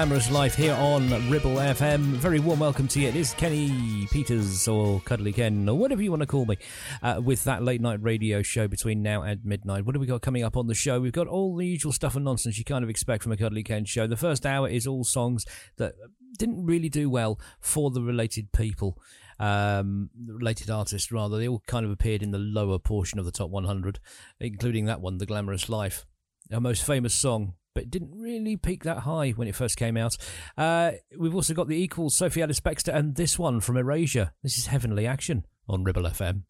[0.00, 2.00] Glamorous Life here on Ribble FM.
[2.00, 3.08] Very warm welcome to you.
[3.08, 6.56] It is Kenny Peters or Cuddly Ken or whatever you want to call me
[7.02, 9.84] uh, with that late night radio show between now and midnight.
[9.84, 11.00] What have we got coming up on the show?
[11.00, 13.62] We've got all the usual stuff and nonsense you kind of expect from a Cuddly
[13.62, 14.06] Ken show.
[14.06, 15.44] The first hour is all songs
[15.76, 15.96] that
[16.38, 18.96] didn't really do well for the related people.
[19.38, 21.36] Um, related artists, rather.
[21.36, 24.00] They all kind of appeared in the lower portion of the top 100,
[24.40, 26.06] including that one, The Glamorous Life.
[26.50, 29.96] Our most famous song but it didn't really peak that high when it first came
[29.96, 30.14] out.
[30.58, 34.32] Uh, we've also got the equals, Sophie Ellis Bextor, and this one from Erasure.
[34.42, 36.42] This is Heavenly Action on Ribble FM.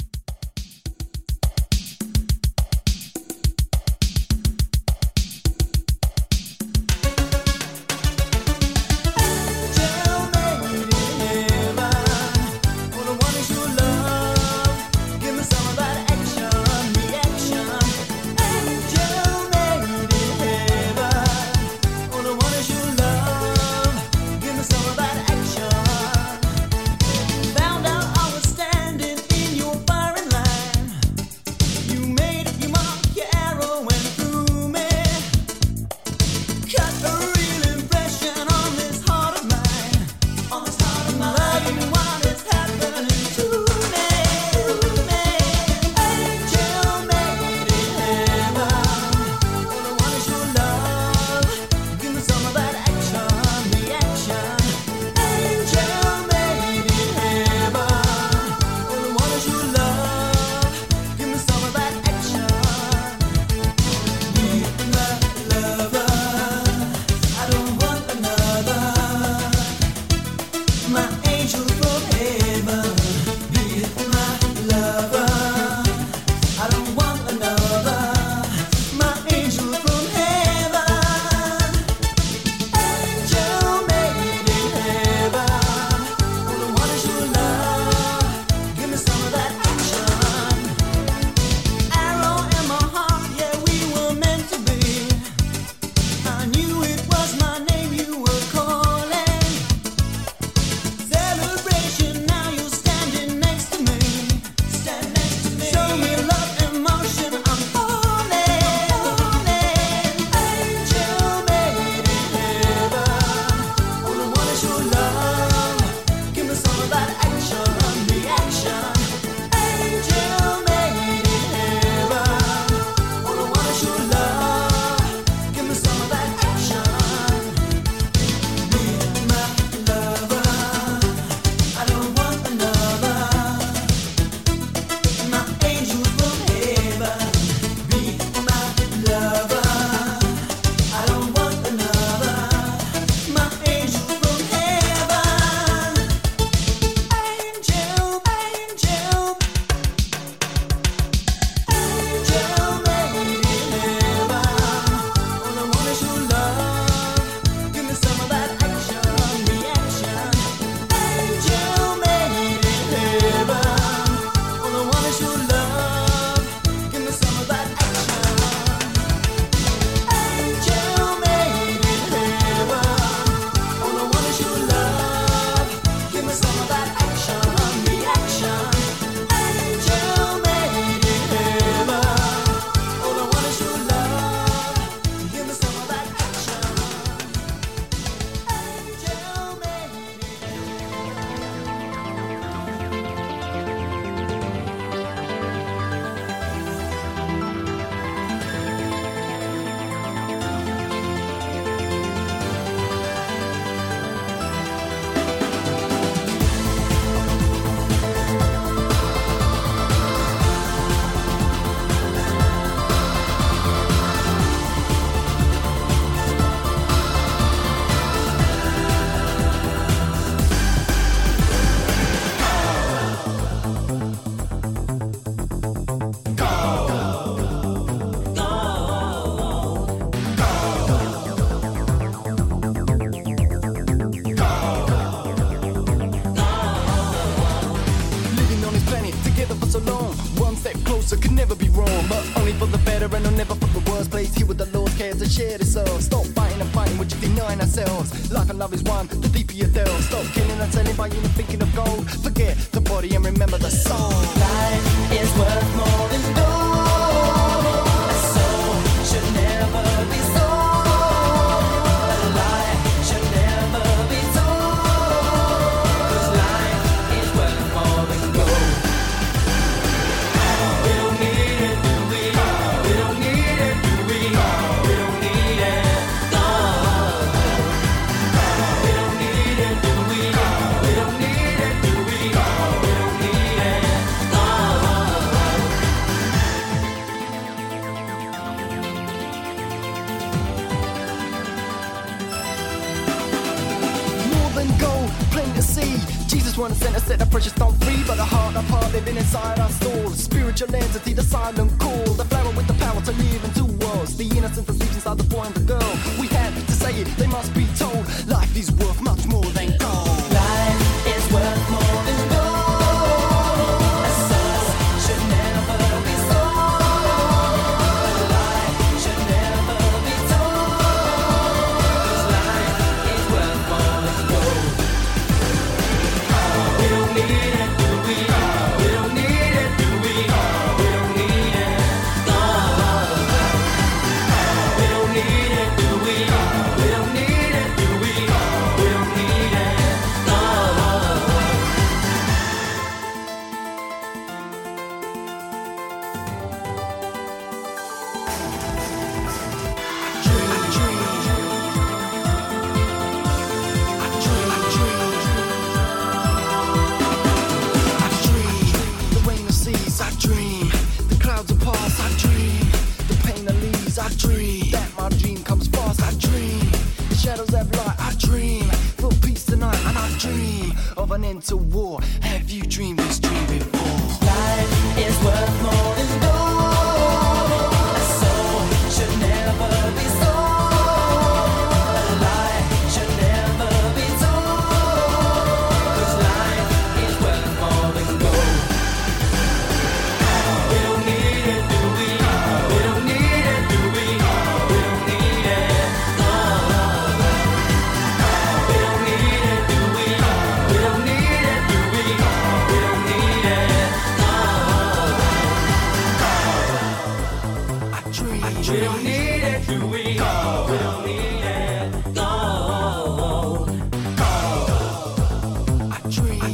[245.40, 248.30] Uh, stop fighting and fighting, Would you deny ourselves.
[248.30, 249.08] Life and love is one,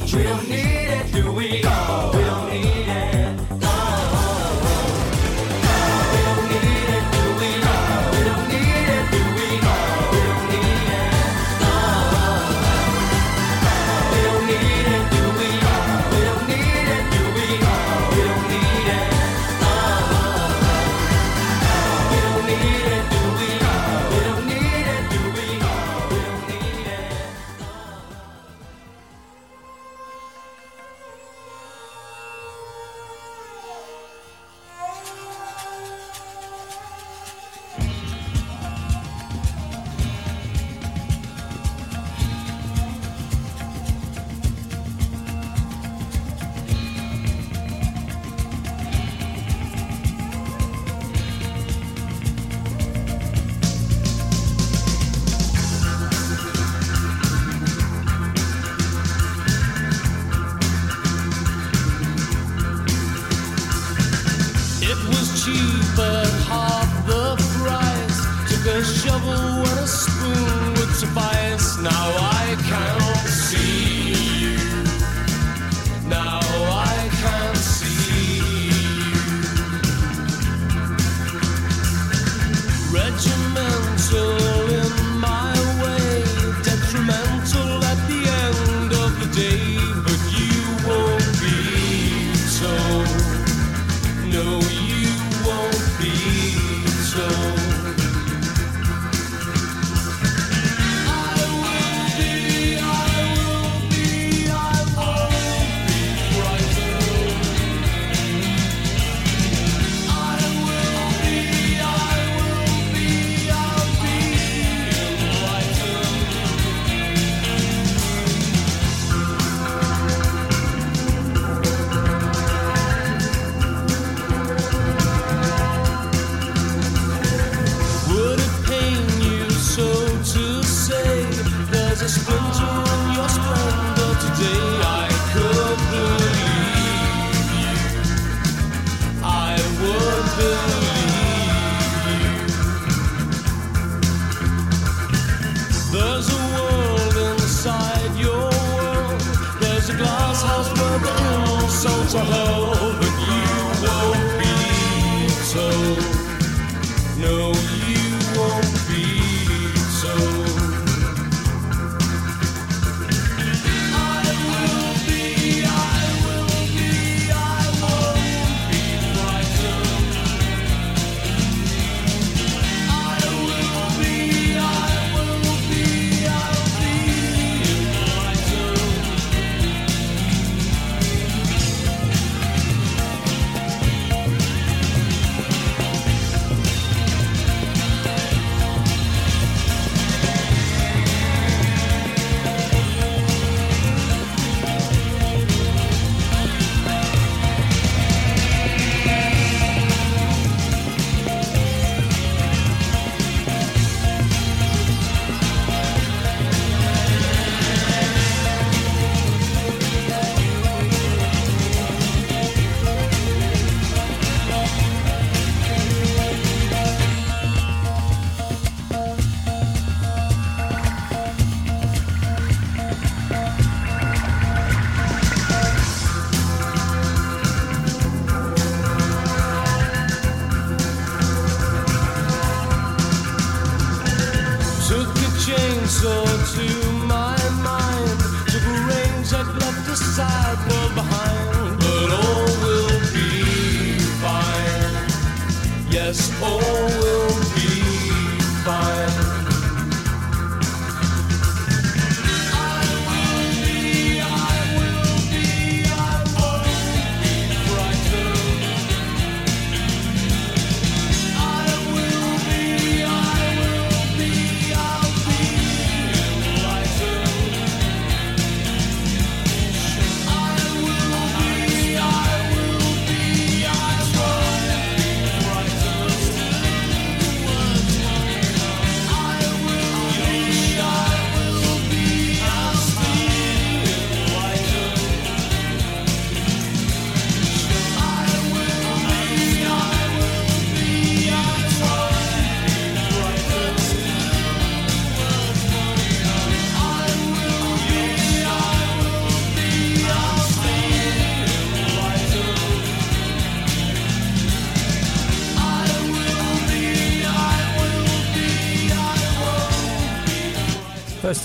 [0.05, 0.76] Real need.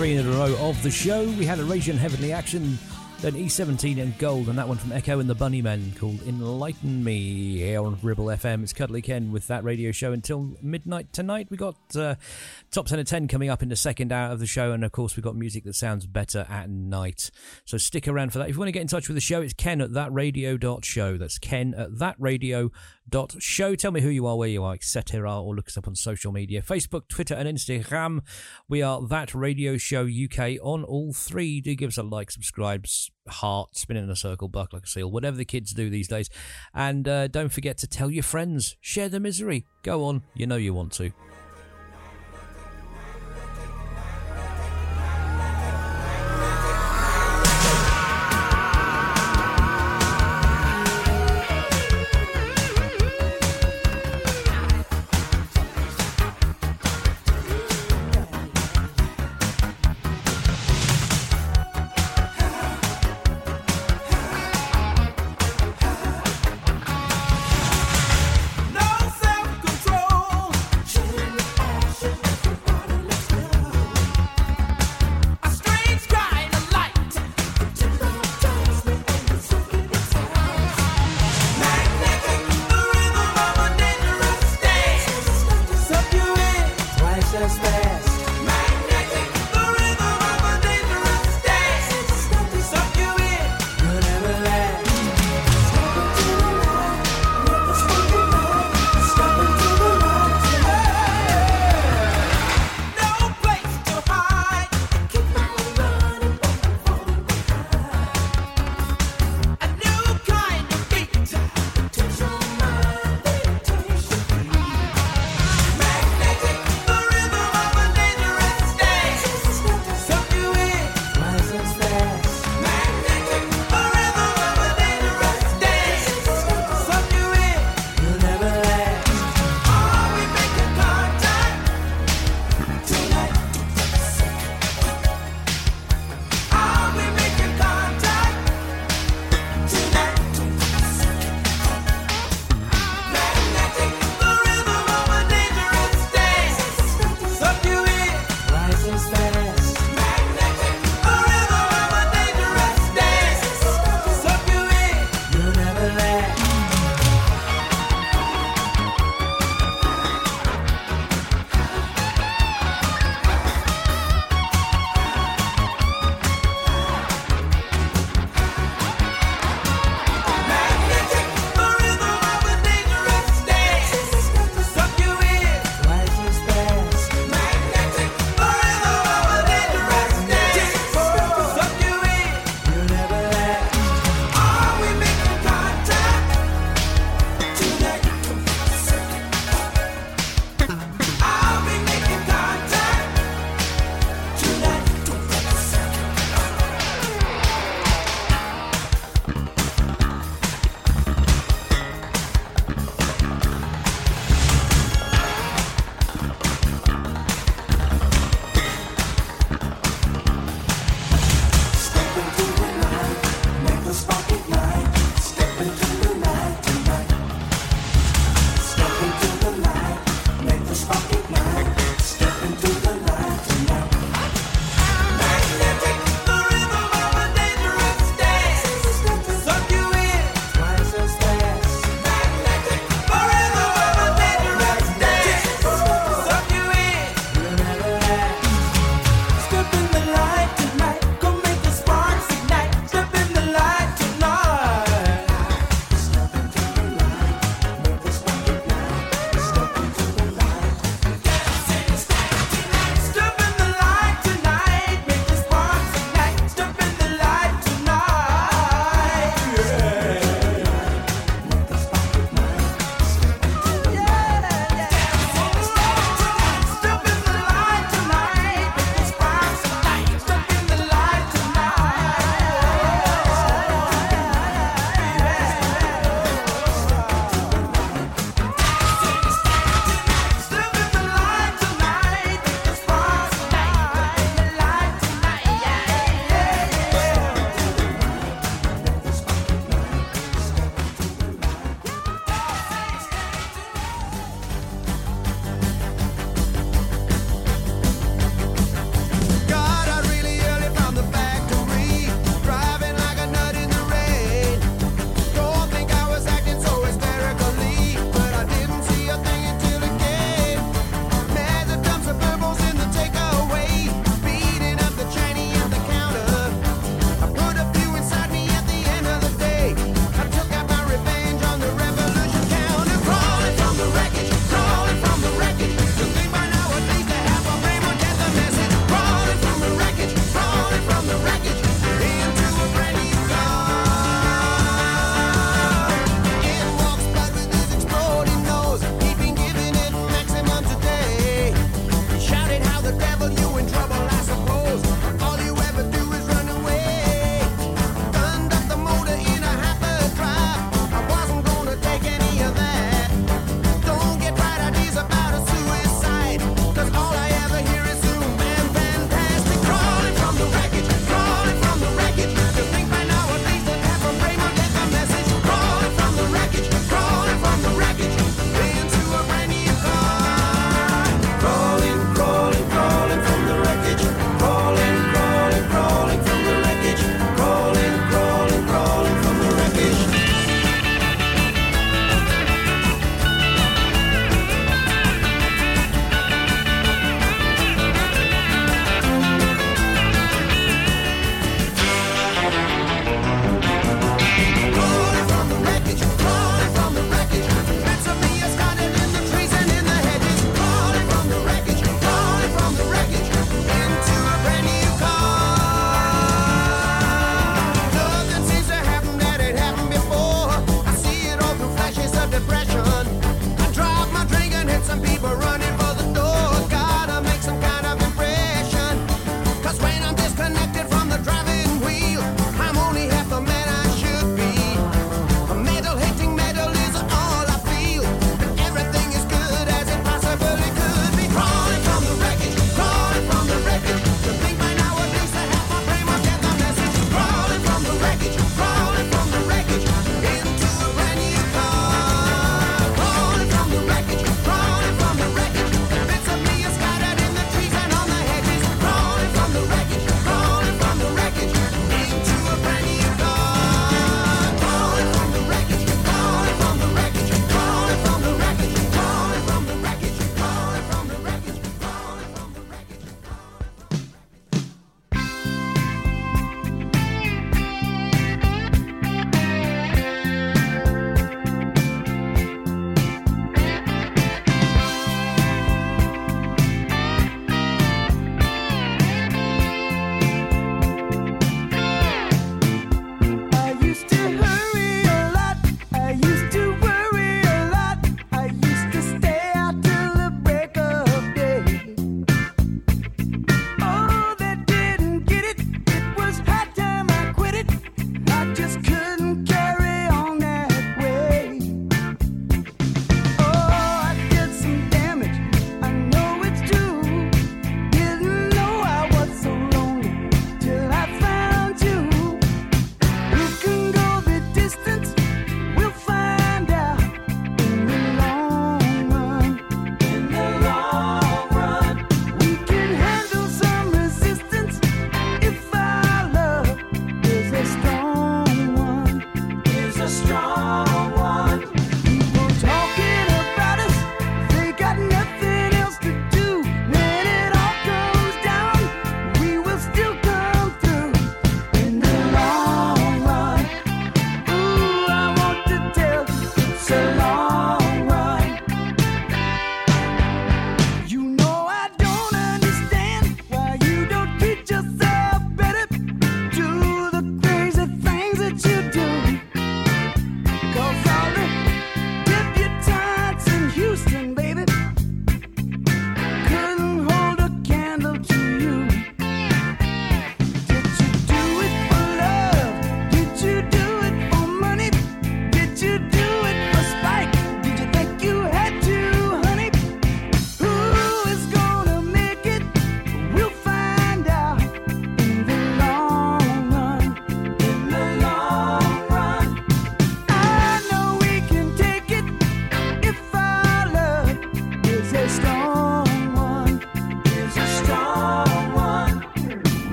[0.00, 1.28] Three in a row of the show.
[1.32, 2.78] We had Erasure Heavenly Action,
[3.20, 7.58] then E17 and Gold, and that one from Echo and the Bunnymen called Enlighten Me
[7.58, 8.62] here on Ribble FM.
[8.62, 11.48] It's Cuddly Ken with that radio show until midnight tonight.
[11.50, 12.14] We got uh,
[12.70, 14.92] Top 10 of 10 coming up in the second hour of the show, and of
[14.92, 17.32] course, we've got music that sounds better at night.
[17.64, 18.48] So stick around for that.
[18.48, 21.18] If you want to get in touch with the show, it's ken at thatradio.show.
[21.18, 23.74] That's ken at thatradio.show.
[23.74, 26.30] Tell me who you are, where you are, etc., or look us up on social
[26.30, 28.20] media Facebook, Twitter, and Instagram.
[28.68, 31.60] We are That Radio Show UK on all three.
[31.60, 32.86] Do give us a like, subscribe,
[33.26, 36.30] heart, spin in a circle, bark like a seal, whatever the kids do these days.
[36.72, 39.66] And uh, don't forget to tell your friends, share the misery.
[39.82, 41.10] Go on, you know you want to.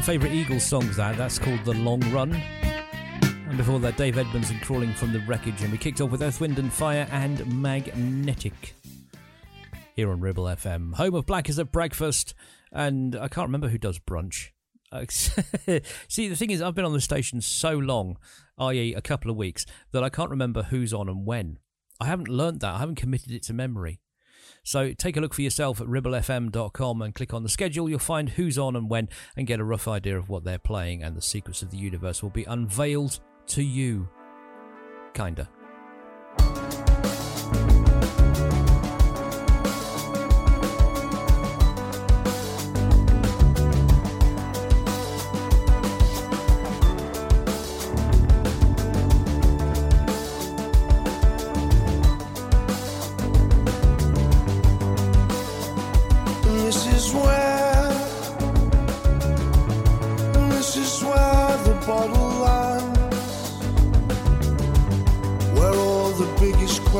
[0.00, 0.96] My favourite Eagles songs.
[0.96, 5.20] That that's called "The Long Run." And before that, Dave Edmunds and "Crawling from the
[5.20, 8.74] Wreckage." And we kicked off with Earth, Wind and Fire and "Magnetic."
[9.94, 12.32] Here on Ribble FM, home of Black is at breakfast,
[12.72, 14.52] and I can't remember who does brunch.
[16.08, 18.16] See, the thing is, I've been on the station so long,
[18.56, 21.58] i.e., a couple of weeks, that I can't remember who's on and when.
[22.00, 22.74] I haven't learnt that.
[22.74, 24.00] I haven't committed it to memory.
[24.62, 27.88] So take a look for yourself at ribblefm.com and click on the schedule.
[27.88, 31.02] You'll find who's on and when and get a rough idea of what they're playing,
[31.02, 34.08] and the secrets of the universe will be unveiled to you.
[35.14, 35.48] Kinda.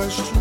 [0.00, 0.39] Biggest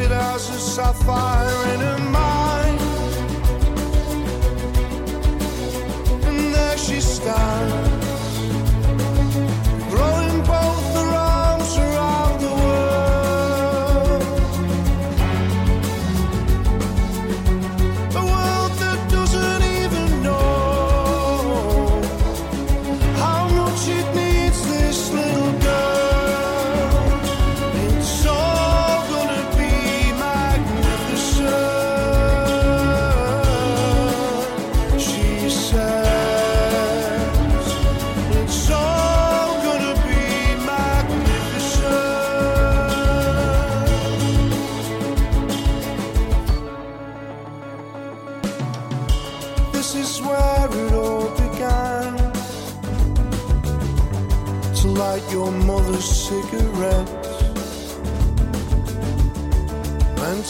[0.00, 2.80] it as a sapphire in her mind.
[6.26, 7.87] And there she stands,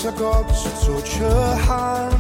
[0.05, 2.18] Meant I got to touch her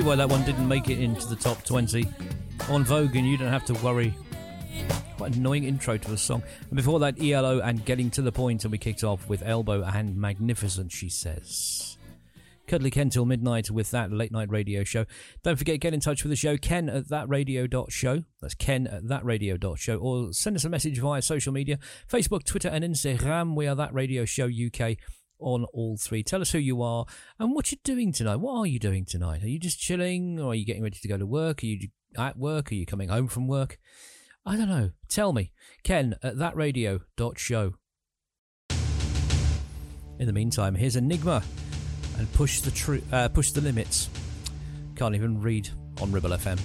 [0.00, 2.06] see why that one didn't make it into the top 20.
[2.70, 4.14] En Vogue, and you don't have to worry.
[5.18, 6.42] Quite annoying intro to a song.
[6.68, 9.82] And before that, ELO and Getting to the Point, and we kicked off with Elbow
[9.82, 11.98] and Magnificent, she says.
[12.66, 15.04] Cuddly Ken till midnight with that late night radio show.
[15.42, 18.24] Don't forget, get in touch with the show, ken at thatradio.show.
[18.40, 19.96] That's ken at thatradio.show.
[19.96, 21.78] Or send us a message via social media
[22.08, 23.54] Facebook, Twitter, and Instagram.
[23.54, 24.96] We are That Radio Show UK
[25.40, 26.22] on all three.
[26.22, 27.06] Tell us who you are
[27.38, 28.36] and what you're doing tonight.
[28.36, 29.42] What are you doing tonight?
[29.42, 31.62] Are you just chilling or are you getting ready to go to work?
[31.62, 32.70] Are you at work?
[32.70, 33.78] Are you coming home from work?
[34.44, 34.90] I don't know.
[35.08, 35.52] Tell me.
[35.82, 37.74] Ken at thatradio.show.
[40.18, 41.42] In the meantime, here's Enigma
[42.18, 44.08] and push the tru- uh, push the limits.
[44.96, 45.70] Can't even read
[46.00, 46.60] on Ribble FM.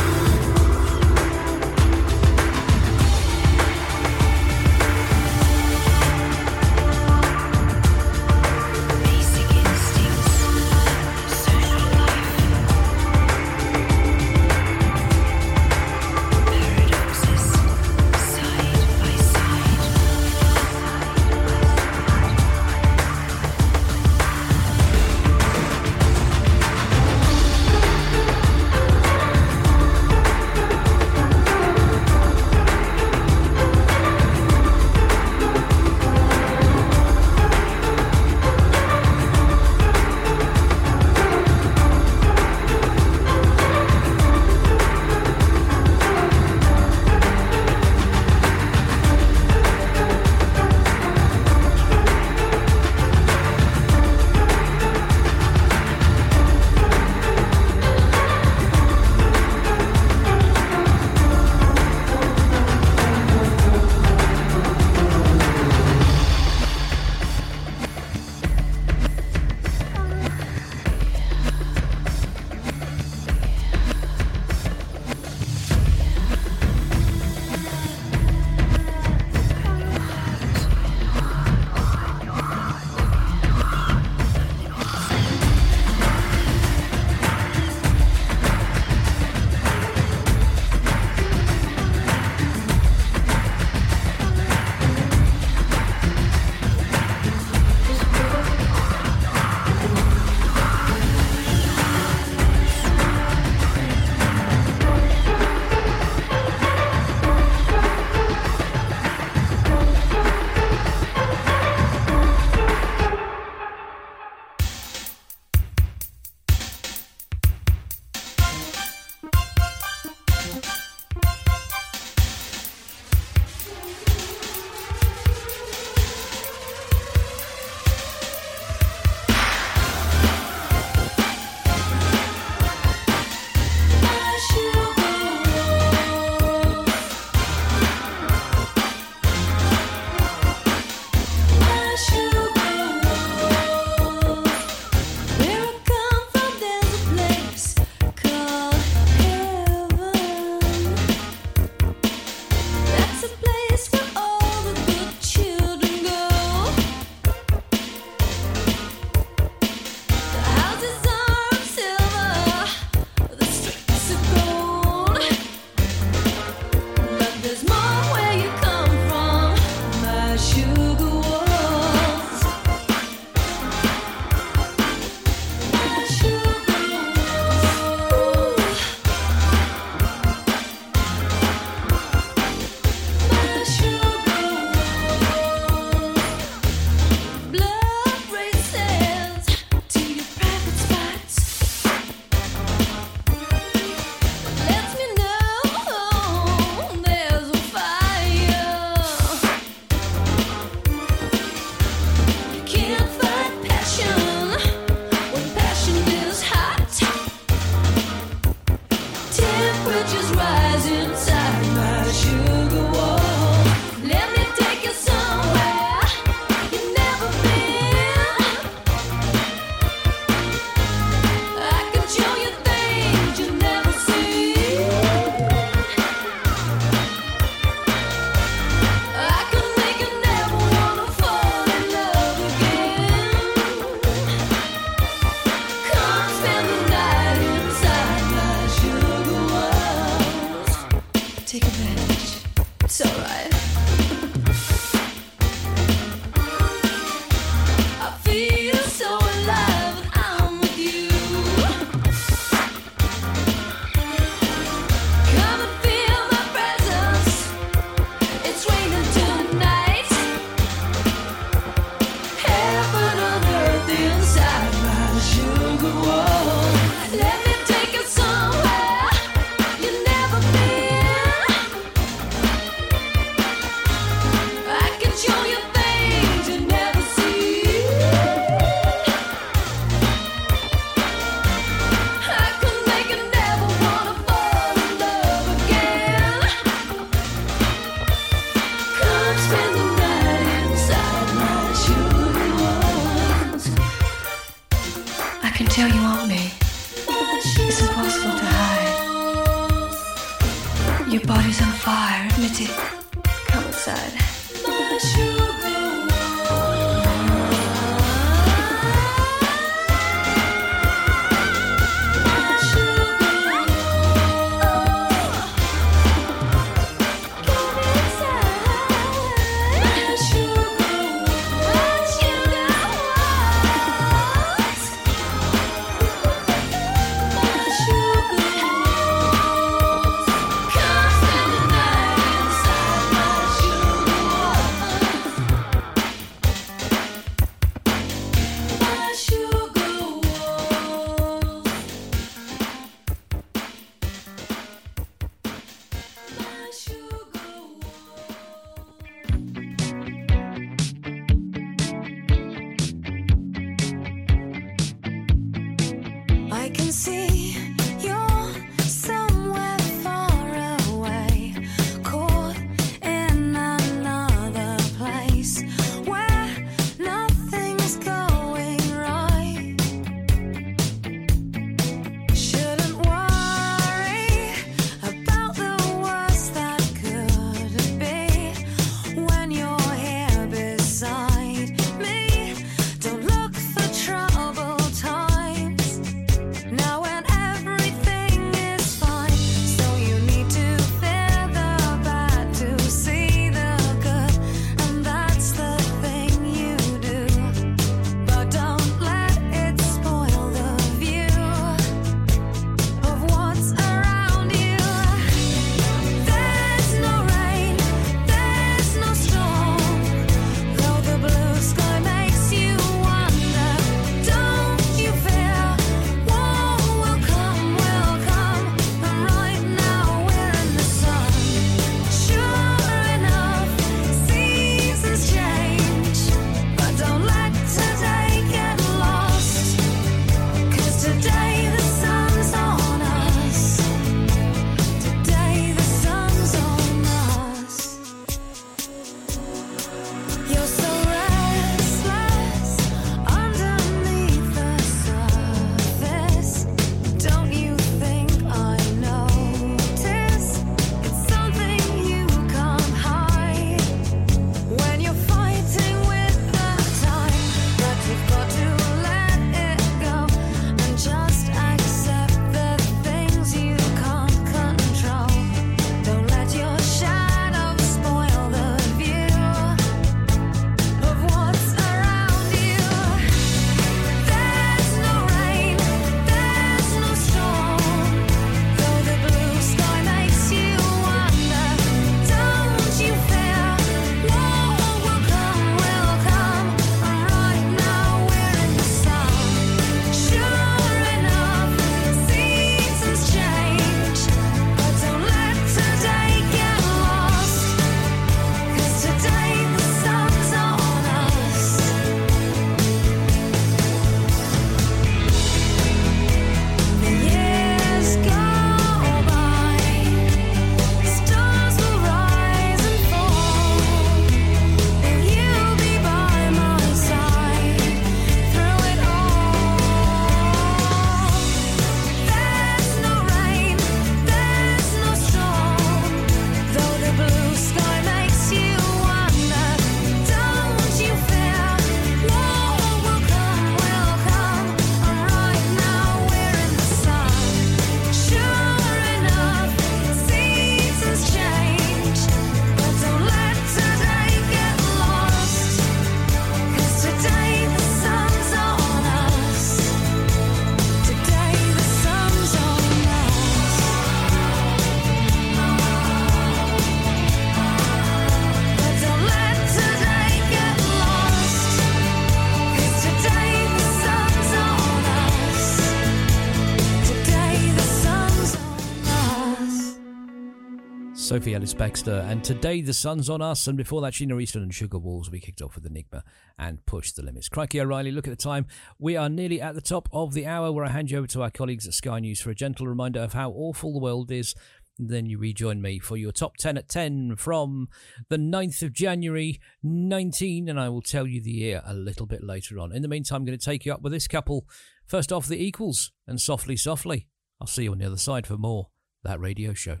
[571.32, 574.74] Sophie Ellis Bextor, and today the sun's on us, and before that, Sheena Easton and
[574.74, 575.30] Sugar Walls.
[575.30, 576.24] We kicked off with Enigma
[576.58, 577.48] and Push the Limits.
[577.48, 578.66] Crikey O'Reilly, look at the time.
[578.98, 581.40] We are nearly at the top of the hour where I hand you over to
[581.40, 584.54] our colleagues at Sky News for a gentle reminder of how awful the world is.
[584.98, 587.88] Then you rejoin me for your top 10 at 10 from
[588.28, 592.44] the 9th of January 19, and I will tell you the year a little bit
[592.44, 592.94] later on.
[592.94, 594.66] In the meantime, I'm going to take you up with this couple.
[595.06, 597.26] First off, the Equals and Softly Softly.
[597.58, 598.90] I'll see you on the other side for more
[599.24, 600.00] That Radio Show.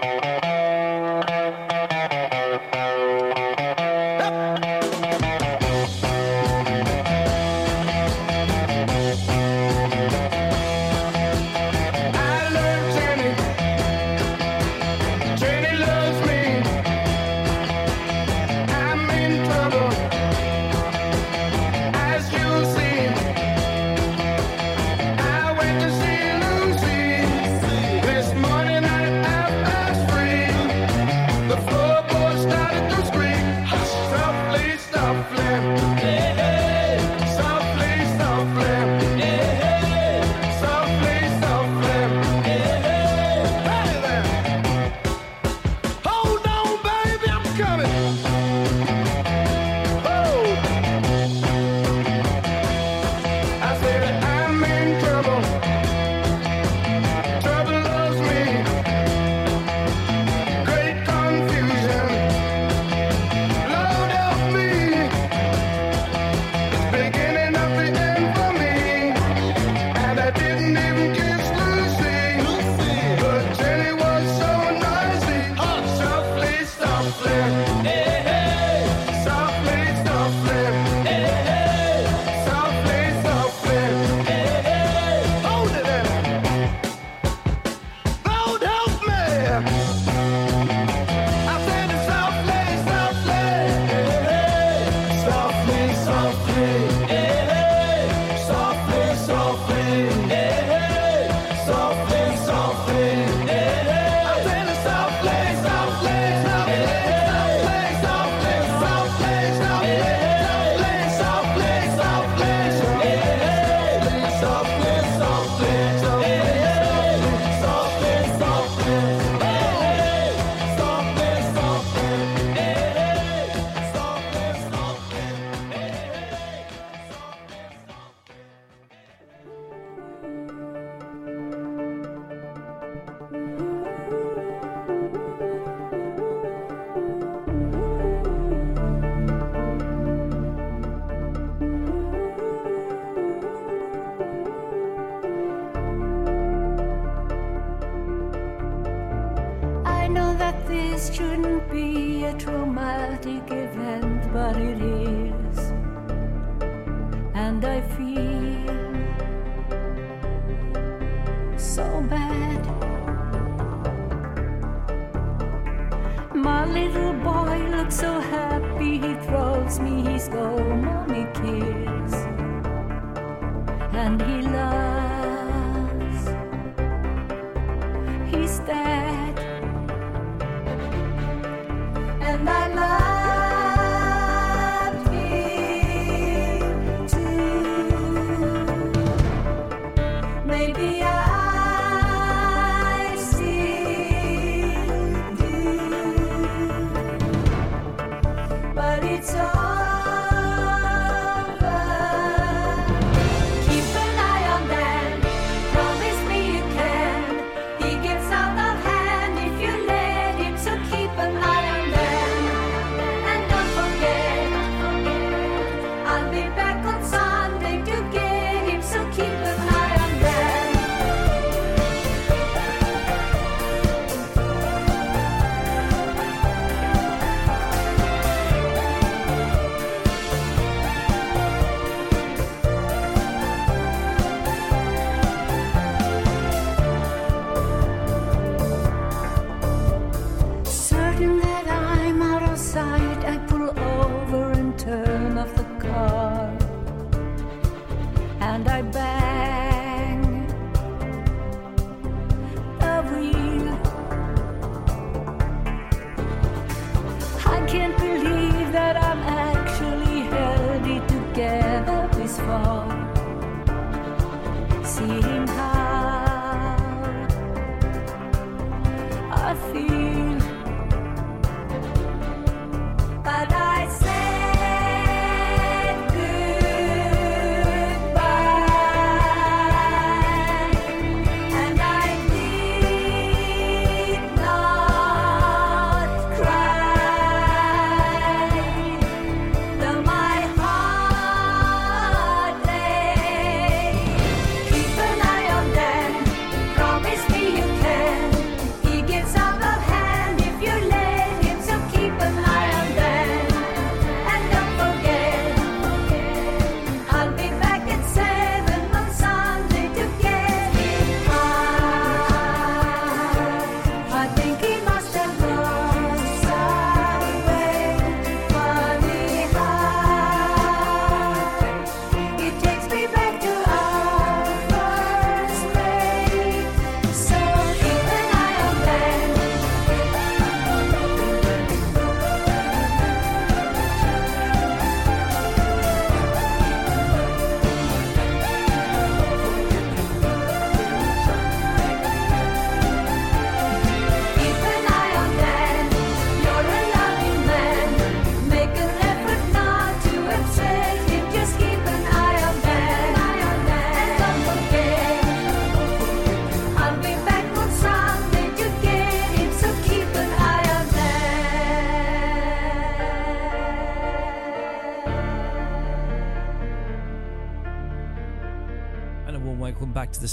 [0.00, 0.45] Thank you.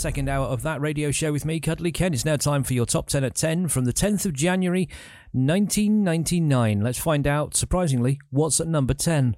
[0.03, 2.13] second hour of that radio show with me, Cuddly Ken.
[2.13, 4.89] It's now time for your top 10 at 10 from the 10th of January
[5.31, 6.81] 1999.
[6.81, 9.37] Let's find out, surprisingly, what's at number 10.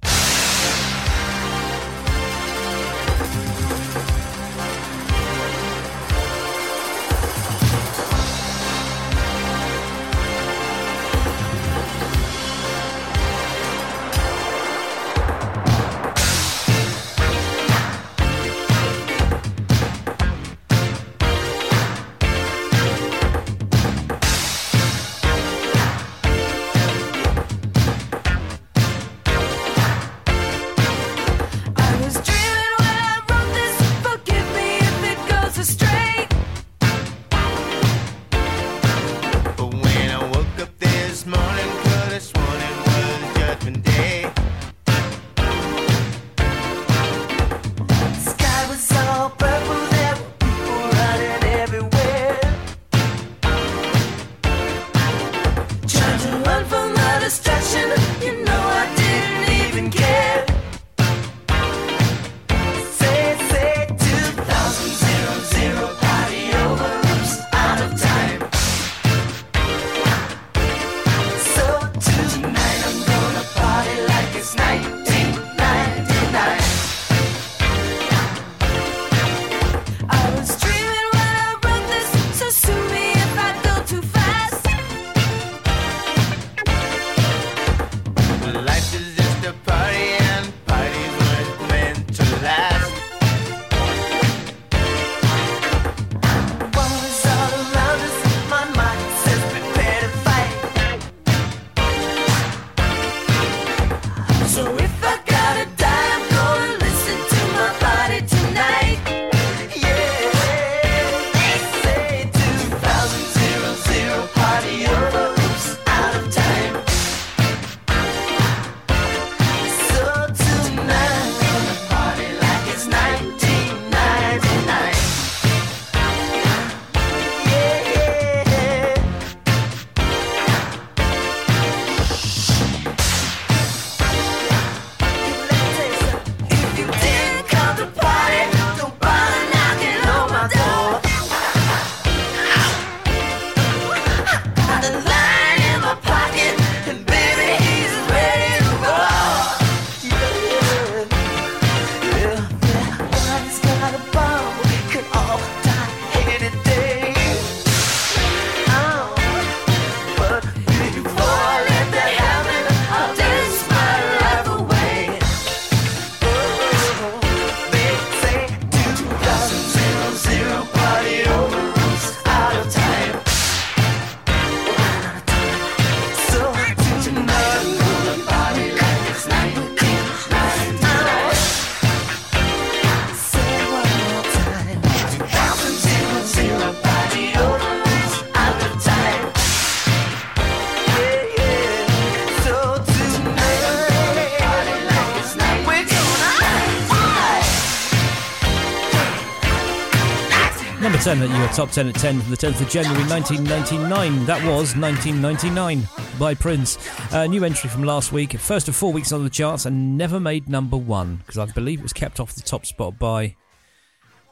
[201.06, 204.26] 10 at you top 10 at 10 from the 10th of January 1999.
[204.26, 205.88] That was 1999
[206.18, 206.78] by Prince.
[207.12, 210.18] A new entry from last week, first of four weeks on the charts and never
[210.18, 213.36] made number one because I believe it was kept off the top spot by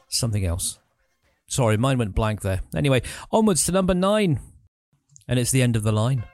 [0.09, 0.77] something else.
[1.47, 2.59] Sorry, mine went blank there.
[2.75, 4.41] Anyway, onwards to number nine,
[5.29, 6.25] and it's the end of the line.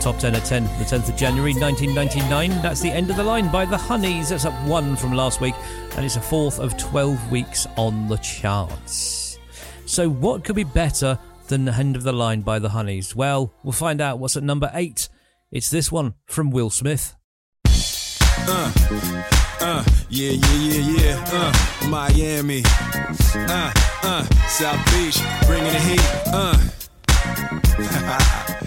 [0.00, 2.62] Top 10 at 10, the 10th of January 1999.
[2.62, 4.28] That's the end of the line by the Honeyz.
[4.28, 5.56] That's up one from last week,
[5.96, 9.38] and it's a fourth of 12 weeks on the charts.
[9.86, 11.18] So, what could be better
[11.48, 13.16] than the end of the line by the Honeyz?
[13.16, 15.08] Well, we'll find out what's at number eight.
[15.50, 17.16] It's this one from Will Smith.
[17.66, 18.72] Uh,
[19.60, 21.24] uh, yeah, yeah, yeah, yeah.
[21.32, 21.52] Uh,
[21.88, 22.62] Miami.
[23.34, 23.72] Uh,
[24.04, 26.04] uh, South Beach, bringing the heat.
[26.32, 26.56] Uh.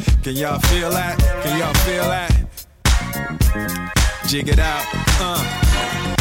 [0.24, 1.18] Can y'all feel that?
[1.44, 2.32] Can y'all feel that?
[4.28, 4.86] Jig it out.
[5.20, 6.21] Uh.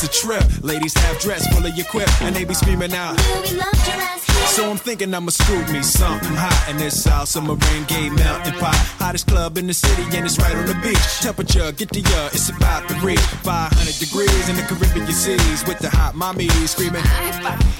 [0.00, 0.62] It's a trip.
[0.62, 3.16] Ladies have dress full of your quip, and they be screaming out.
[3.16, 4.46] Will we love your ass here?
[4.46, 8.54] So I'm thinking I'ma scoop me something hot in this South Summer rain gay melting
[8.54, 8.76] pot.
[8.98, 11.02] Hottest club in the city and it's right on the beach.
[11.20, 15.78] Temperature, get the uh, it's about to reach 500 degrees in the Caribbean seas with
[15.80, 17.02] the hot mommy screaming.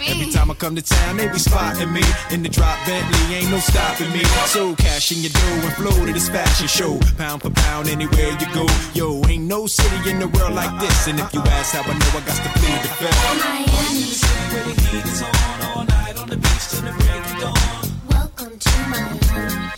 [0.06, 3.50] Every time I come to town, they be spotting me in the drop Bentley, ain't
[3.50, 4.24] no stopping me.
[4.46, 8.36] So cash in your dough and flow to this fashion show, pound for pound anywhere
[8.38, 8.66] you go.
[8.94, 11.06] Yo, ain't no city in the world like this.
[11.06, 13.20] And if you ask how I know, I got to plead the fifth.
[13.38, 14.18] Miami.
[18.08, 19.18] Welcome to Miami.
[19.18, 19.77] Bienvenido a Miami.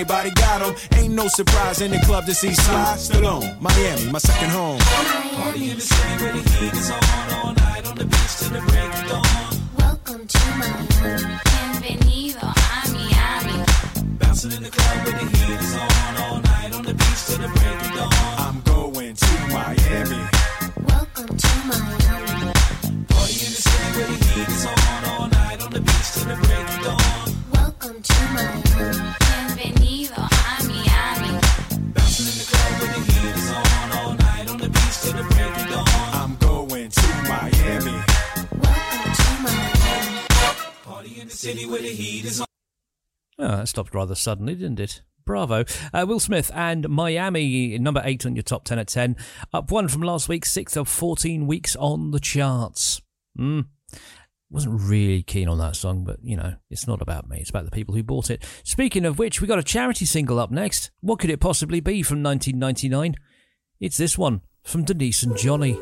[0.01, 0.75] everybody got them.
[0.99, 3.61] Ain't no surprise in the club to see Sly Stallone.
[3.61, 4.79] Miami, my second home.
[4.79, 6.99] Party in the city where the heat is on.
[7.37, 9.23] All night on the beach till the break of dawn.
[9.77, 11.37] Welcome to Miami.
[11.45, 13.65] Bienvenido a Miami.
[14.17, 16.17] Bouncing in the club where the heat is on.
[16.23, 18.13] All night on the beach till the break of dawn.
[18.41, 20.21] I'm going to Miami.
[20.89, 22.53] Welcome to Miami.
[23.05, 25.05] Party in the city where the heat is on.
[25.11, 27.35] All night on the beach till the break of dawn.
[27.53, 29.20] Welcome to Miami.
[29.61, 31.37] Bienvenido a Miami.
[36.13, 38.03] I'm going to Miami.
[38.57, 40.25] Welcome to Miami.
[43.37, 45.03] Oh, that stopped rather suddenly, didn't it?
[45.25, 45.65] Bravo.
[45.93, 49.15] Uh, Will Smith and Miami, number eight on your top 10 at 10.
[49.53, 52.99] Up one from last week, sixth of 14 weeks on the charts.
[53.37, 53.61] Hmm.
[54.51, 57.37] Wasn't really keen on that song, but you know, it's not about me.
[57.39, 58.43] It's about the people who bought it.
[58.65, 60.91] Speaking of which, we got a charity single up next.
[60.99, 63.15] What could it possibly be from 1999?
[63.79, 65.79] It's this one from Denise and Johnny.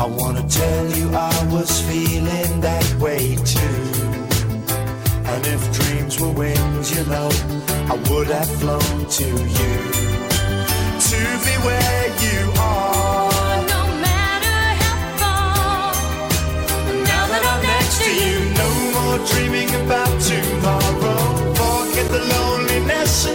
[0.00, 3.82] I wanna tell you I was feeling that way too.
[5.32, 7.28] And if dreams were wings, you know,
[7.92, 9.26] I would have flown to
[9.58, 9.74] you.
[11.08, 13.56] To be where you are.
[13.74, 15.92] No matter how far.
[17.10, 18.36] Now that I'm next to you.
[18.62, 21.20] No more dreaming about tomorrow.
[21.60, 23.26] Forget the loneliness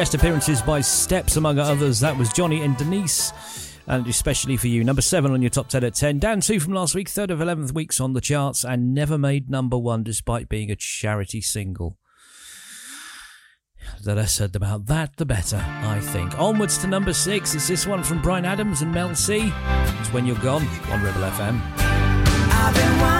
[0.00, 2.00] guest appearances by Steps, among others.
[2.00, 3.34] That was Johnny and Denise.
[3.86, 6.18] And especially for you, number seven on your top 10 at 10.
[6.18, 9.50] Down two from last week, third of 11th weeks on the charts, and never made
[9.50, 11.98] number one despite being a charity single.
[14.02, 16.32] The less said about that, the better, I think.
[16.40, 17.54] Onwards to number six.
[17.54, 19.52] It's this one from Bryan Adams and Mel C.
[19.52, 23.19] It's When You're Gone on Rebel FM.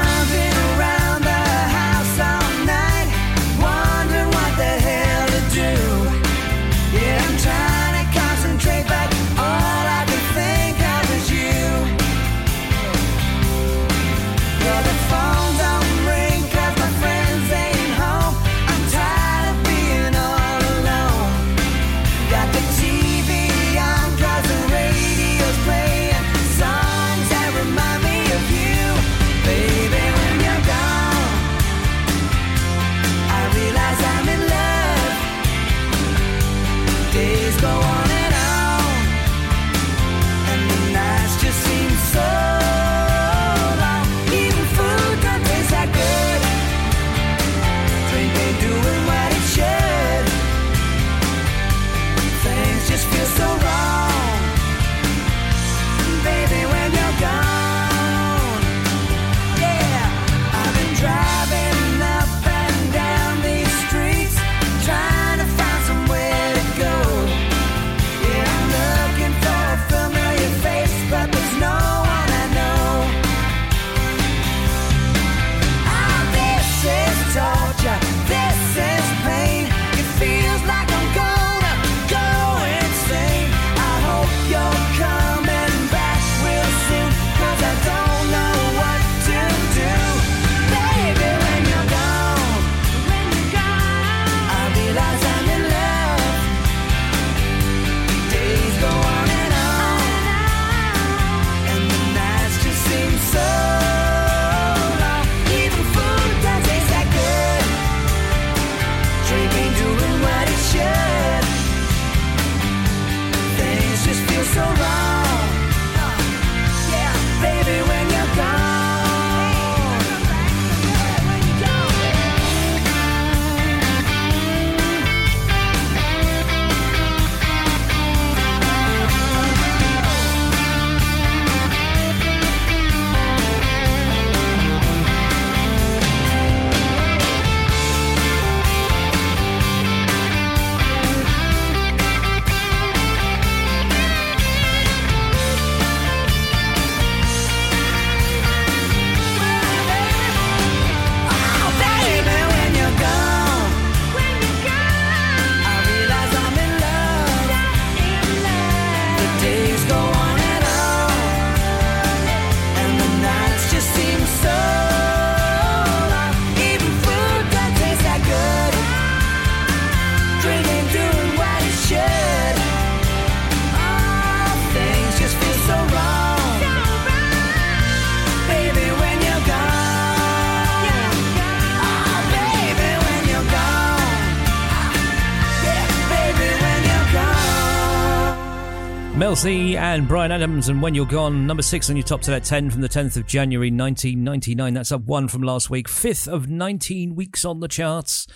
[189.40, 192.44] Z and Bryan Adams, and When You're Gone, number six on your top to that
[192.44, 194.74] 10 from the 10th of January 1999.
[194.74, 198.26] That's up one from last week, fifth of 19 weeks on the charts,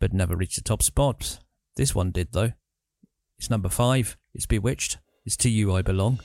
[0.00, 1.38] but never reached the top spot.
[1.76, 2.54] This one did, though.
[3.38, 4.16] It's number five.
[4.34, 4.98] It's B*Witched.
[5.24, 6.18] It's To You I Belong.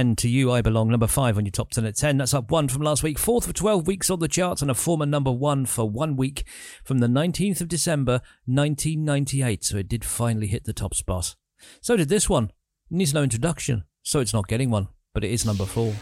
[0.00, 2.18] And To You I Belong, number five on your top 10 at 10.
[2.18, 4.74] That's up one from last week, fourth for 12 weeks on the charts, and a
[4.74, 6.46] former number one for one week
[6.84, 9.64] from the 19th of December 1998.
[9.64, 11.34] So it did finally hit the top spot.
[11.80, 12.52] So did this one.
[12.90, 15.94] Needs no introduction, so it's not getting one, but it is number four.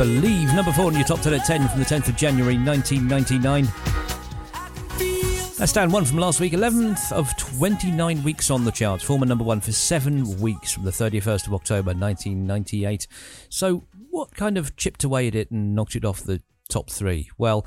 [0.00, 2.56] And Believe, number four on your top 10 at 10 from the 10th of January
[2.56, 3.64] 1999.
[5.58, 9.04] That's down one from last week, 11th of 29 weeks on the charts.
[9.04, 13.06] Former number one for seven weeks from the 31st of October 1998.
[13.48, 17.30] So, what kind of chipped away at it and knocked it off the top three?
[17.38, 17.66] Well,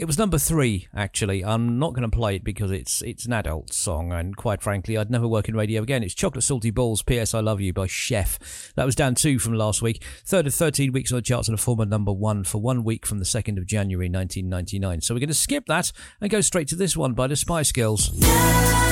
[0.00, 1.44] it was number three, actually.
[1.44, 4.96] I'm not going to play it because it's it's an adult song, and quite frankly,
[4.96, 6.02] I'd never work in radio again.
[6.02, 7.34] It's Chocolate Salty Balls, P.S.
[7.34, 8.72] I Love You by Chef.
[8.76, 10.02] That was down two from last week.
[10.24, 13.04] Third of 13 weeks on the charts and a former number one for one week
[13.04, 15.02] from the 2nd of January 1999.
[15.02, 17.70] So we're going to skip that and go straight to this one by the Spice
[17.70, 18.04] Girls.
[18.06, 18.89] Spice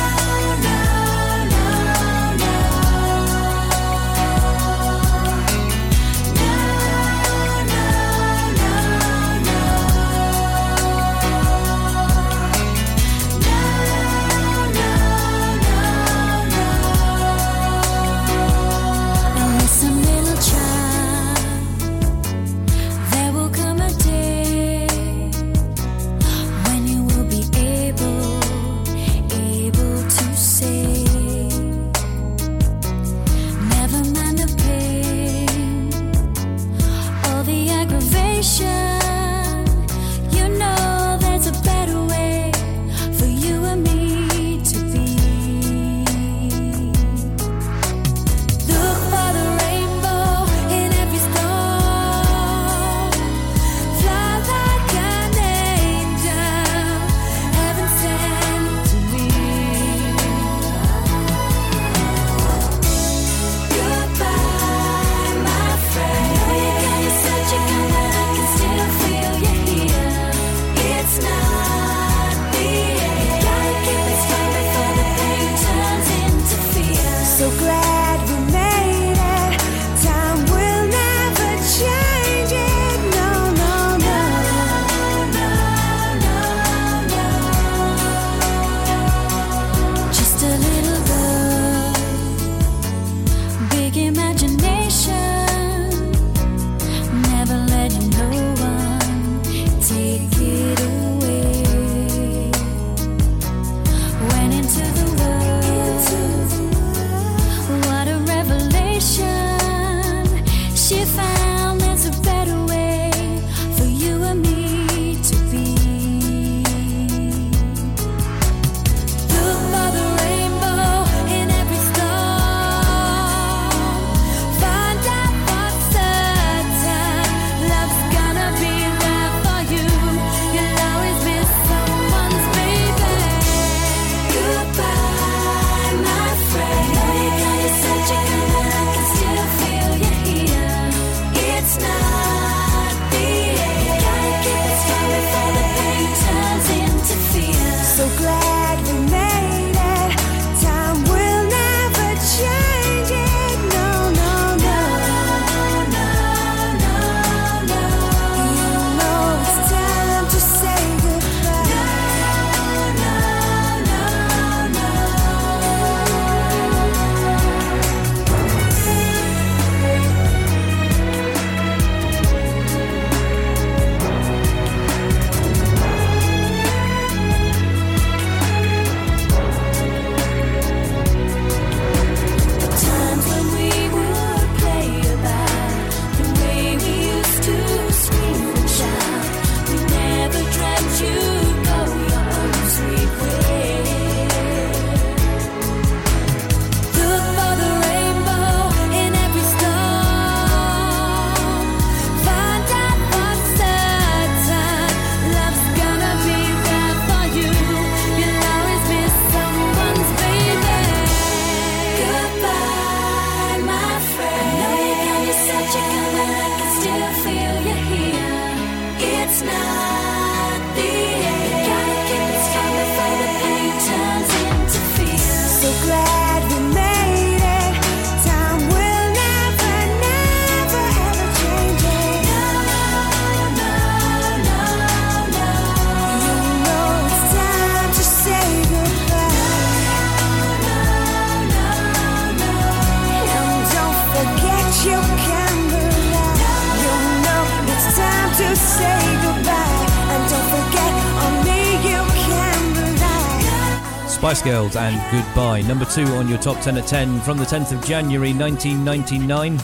[254.48, 255.60] Girls and Goodbye.
[255.60, 259.56] Number two on your top 10 at 10 from the 10th of January 1999.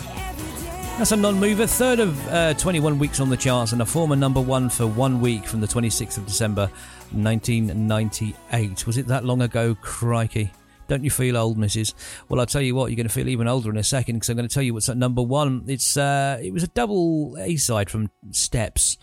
[0.98, 4.15] That's a non mover, third of uh, 21 weeks on the charts, and a former
[4.15, 6.70] number one for one week from the 26th of December
[7.12, 8.86] 1998.
[8.86, 9.74] Was it that long ago?
[9.81, 10.52] Crikey.
[10.86, 11.94] Don't you feel old, Mrs.?
[12.28, 14.28] Well, I'll tell you what, you're going to feel even older in a second because
[14.28, 15.65] I'm going to tell you what's at number one.
[15.66, 18.98] It's uh, It was a double A side from Steps.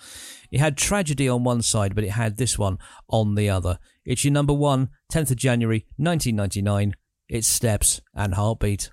[0.52, 2.78] It had Tragedy on one side, but it had this one
[3.10, 3.80] on the other.
[4.12, 6.96] It's your number one, 10th of January 1999.
[7.30, 8.92] It's Steps and Heartbeat.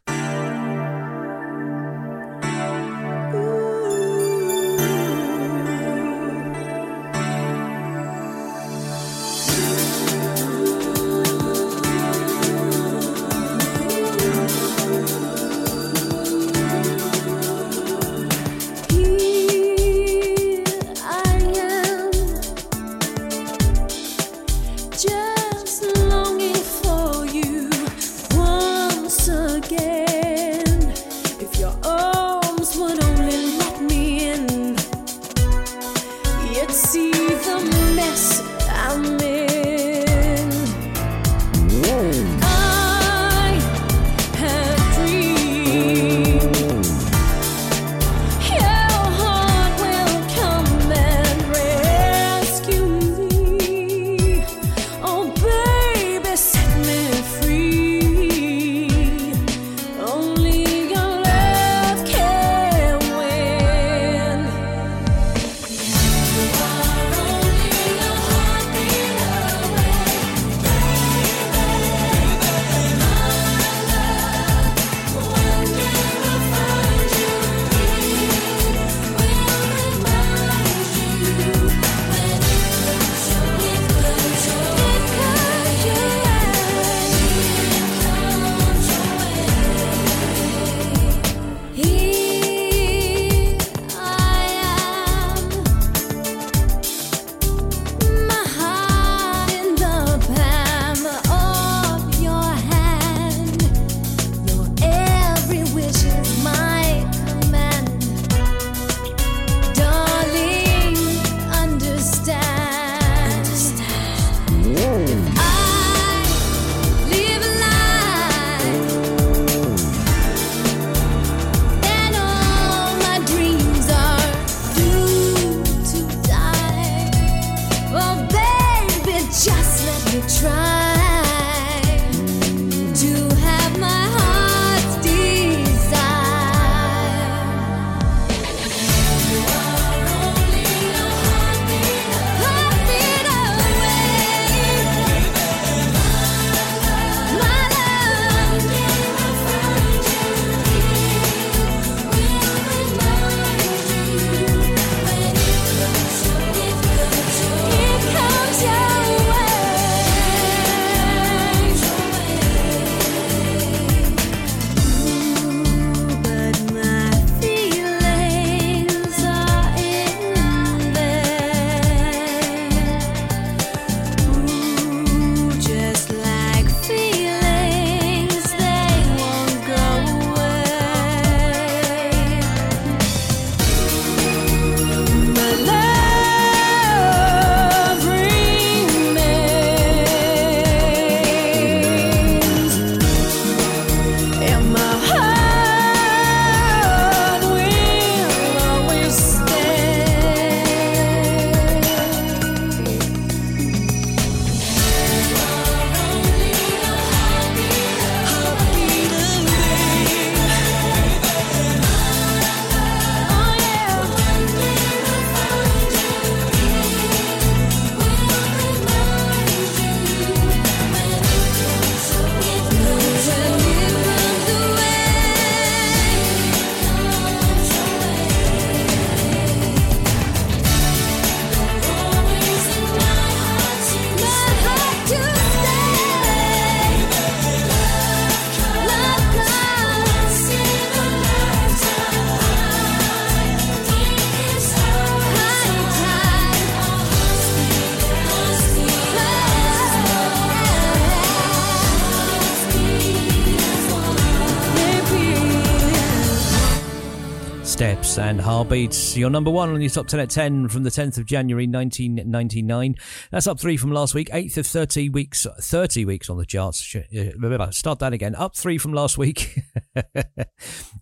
[258.68, 259.16] Heartbeats.
[259.16, 262.96] Your number one on your top 10 at 10 from the 10th of January 1999.
[263.30, 264.28] That's up three from last week.
[264.30, 266.94] Eighth of 30 weeks, 30 weeks on the charts.
[266.94, 268.34] Uh, Start that again.
[268.34, 269.58] Up three from last week.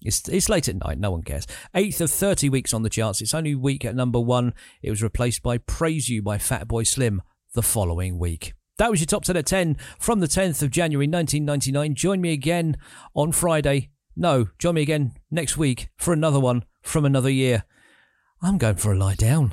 [0.00, 1.00] it's, it's late at night.
[1.00, 1.48] No one cares.
[1.74, 3.20] Eighth of 30 weeks on the charts.
[3.20, 4.54] It's only week at number one.
[4.80, 7.20] It was replaced by Praise You by Fatboy Slim
[7.54, 8.54] the following week.
[8.78, 11.96] That was your top 10 at 10 from the 10th of January 1999.
[11.96, 12.76] Join me again
[13.12, 13.90] on Friday.
[14.16, 17.64] No, join me again next week for another one from another year.
[18.40, 19.52] I'm going for a lie down.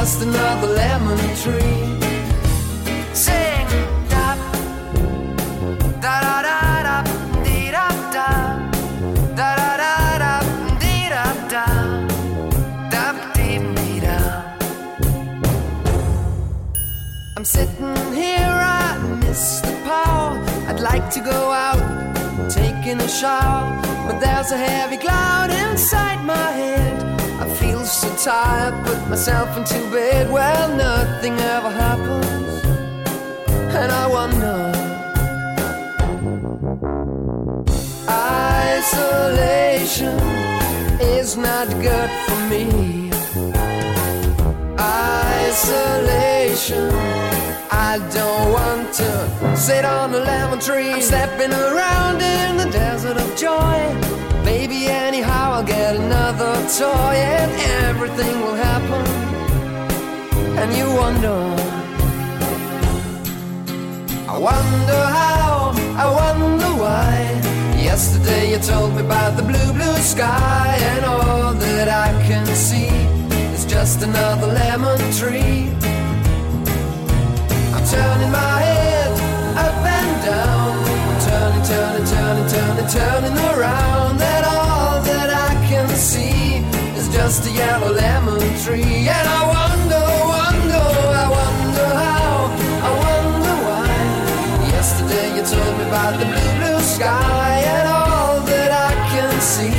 [0.00, 1.82] just another lemon tree.
[3.24, 3.66] Sing,
[4.12, 4.26] da,
[6.04, 6.96] da da da da,
[7.44, 8.28] dee da da,
[9.38, 10.34] da da da da,
[10.82, 11.66] dee da da,
[12.94, 13.04] da
[13.34, 14.18] dee dee da.
[17.36, 20.32] I'm sitting here, I miss the power.
[20.68, 21.82] I'd like to go out,
[22.48, 23.66] taking a shower,
[24.06, 26.87] but there's a heavy cloud inside my head.
[27.68, 30.32] Feel so tired, put myself into bed.
[30.32, 32.64] Well, nothing ever happens,
[33.76, 34.72] and I wonder.
[38.78, 40.18] Isolation
[40.98, 43.10] is not good for me.
[44.80, 46.90] Isolation.
[47.70, 49.12] I don't want to
[49.54, 50.92] sit on a lemon tree.
[50.92, 54.07] I'm stepping around in the desert of joy.
[54.88, 57.50] Anyhow I'll get another toy and
[57.86, 59.04] everything will happen.
[60.60, 61.38] And you wonder.
[64.28, 67.12] I wonder how, I wonder why.
[67.76, 72.92] Yesterday you told me about the blue, blue sky, and all that I can see
[73.54, 75.70] is just another lemon tree.
[77.74, 79.10] I'm turning my head
[79.66, 80.72] up and down.
[81.08, 84.18] I'm turning, turning, turning, turning, turning around,
[87.28, 89.06] just a yellow lemon tree.
[89.16, 90.86] And I wonder, wonder,
[91.22, 92.48] I wonder how,
[92.86, 93.90] I wonder why.
[94.72, 99.78] Yesterday you told me about the blue, blue sky and all that I can see.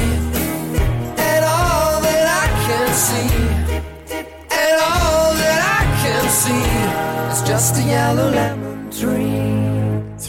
[1.29, 3.31] And all that I can see.
[4.61, 6.65] And all that I can see
[7.33, 8.58] is just a yellow lemon.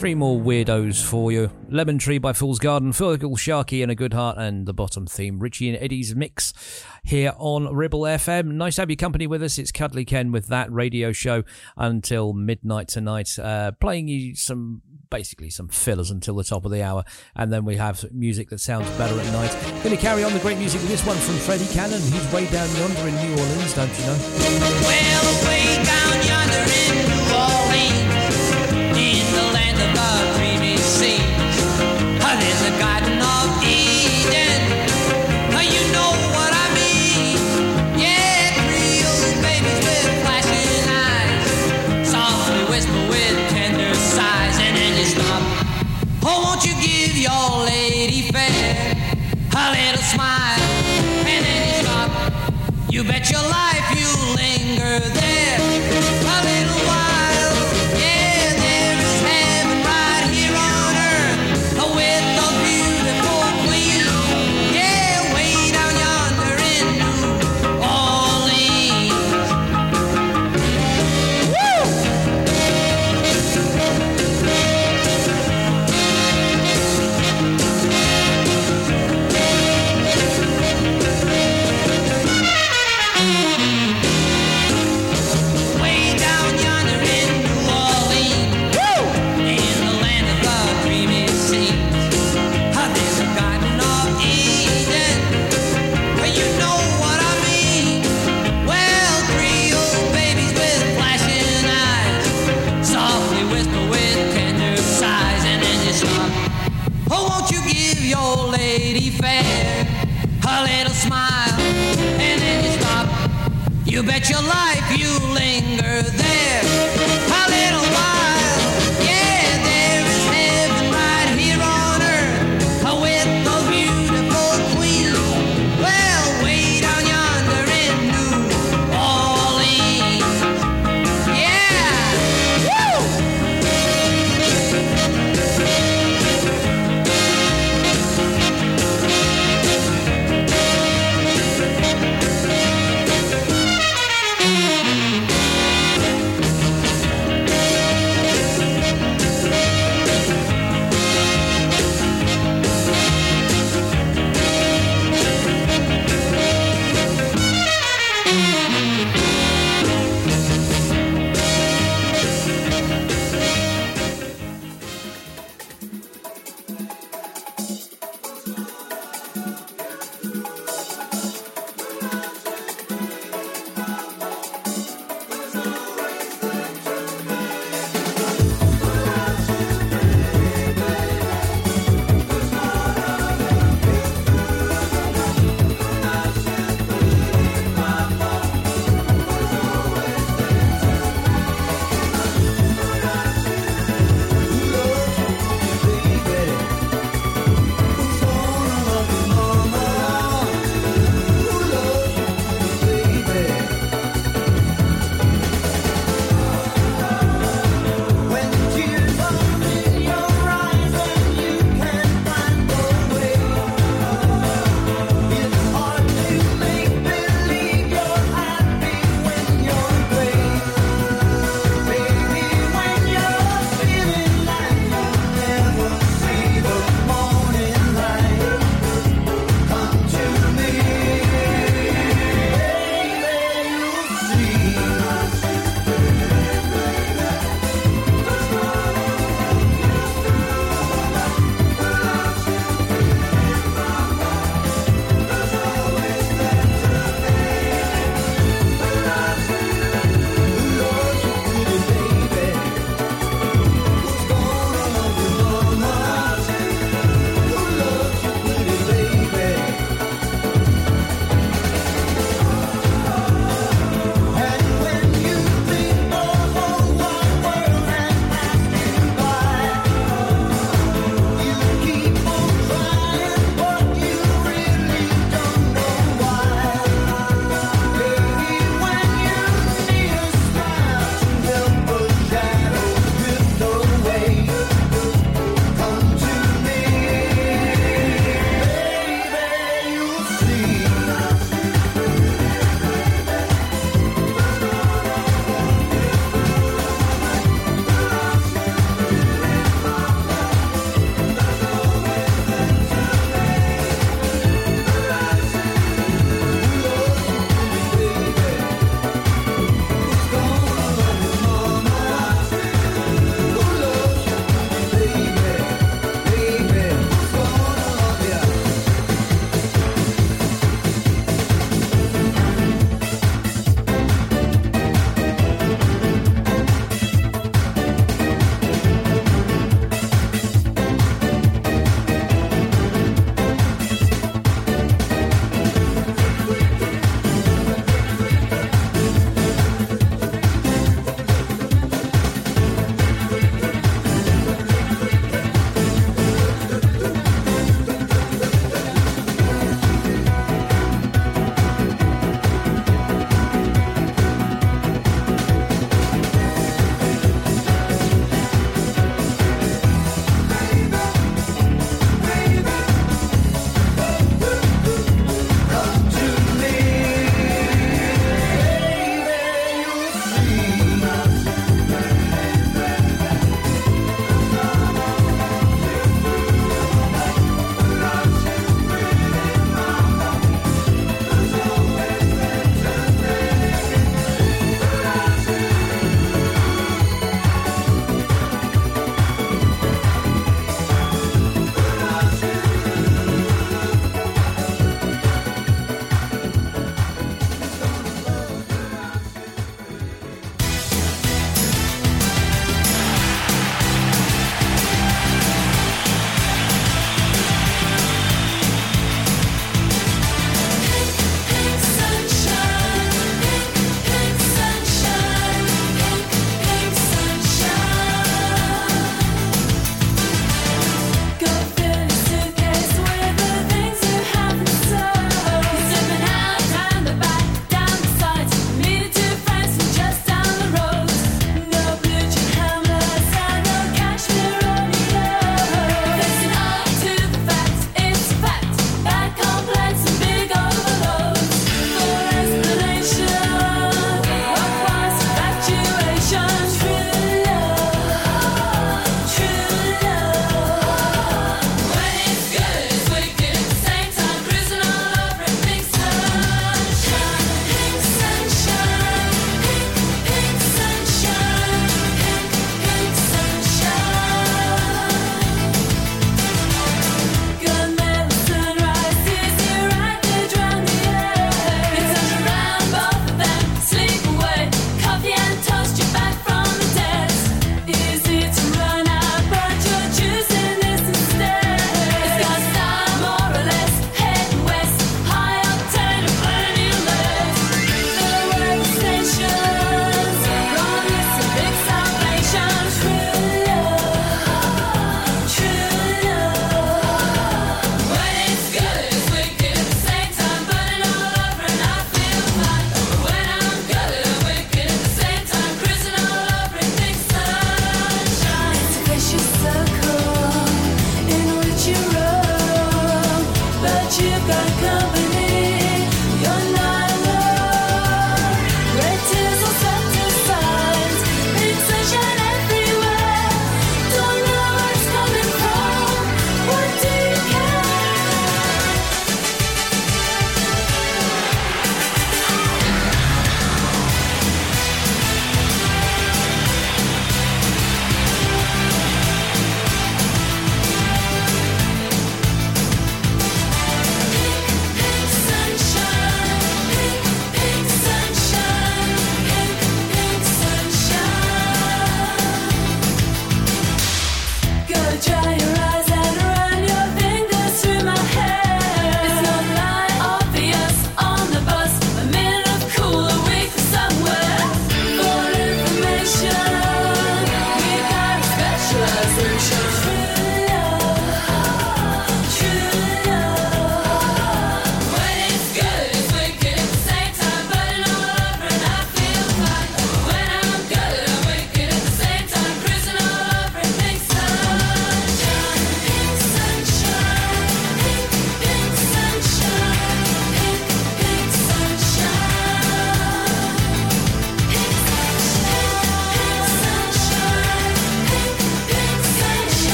[0.00, 1.50] Three more weirdos for you.
[1.68, 5.38] Lemon Tree by Fool's Garden, Fergal Sharkey and a Good Heart, and the bottom theme,
[5.38, 6.54] Richie and Eddie's Mix
[7.02, 8.52] here on Ribble FM.
[8.52, 9.58] Nice to have your company with us.
[9.58, 11.42] It's Cuddly Ken with that radio show
[11.76, 16.82] until midnight tonight, uh, playing you some, basically some fillers until the top of the
[16.82, 17.04] hour,
[17.36, 19.52] and then we have music that sounds better at night.
[19.84, 22.00] Going to carry on the great music with this one from Freddie Cannon.
[22.00, 24.16] He's way down yonder in New Orleans, don't you know?
[24.80, 26.89] Well, way down yonder in
[35.74, 37.38] You know what I mean.
[37.98, 42.04] Yeah, real babies with clashes high.
[42.04, 45.50] Soft whisper with tender sighs and then it stops.
[46.24, 48.98] Oh, won't you give your lady friend
[49.54, 50.60] a little smile
[51.32, 52.92] and then it stops.
[52.92, 53.69] You bet your life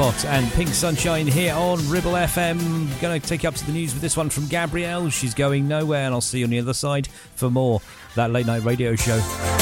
[0.00, 2.58] And Pink Sunshine here on Ribble FM.
[3.02, 5.10] Going to take you up to the news with this one from Gabrielle.
[5.10, 7.82] She's going nowhere, and I'll see you on the other side for more
[8.14, 9.59] that late night radio show.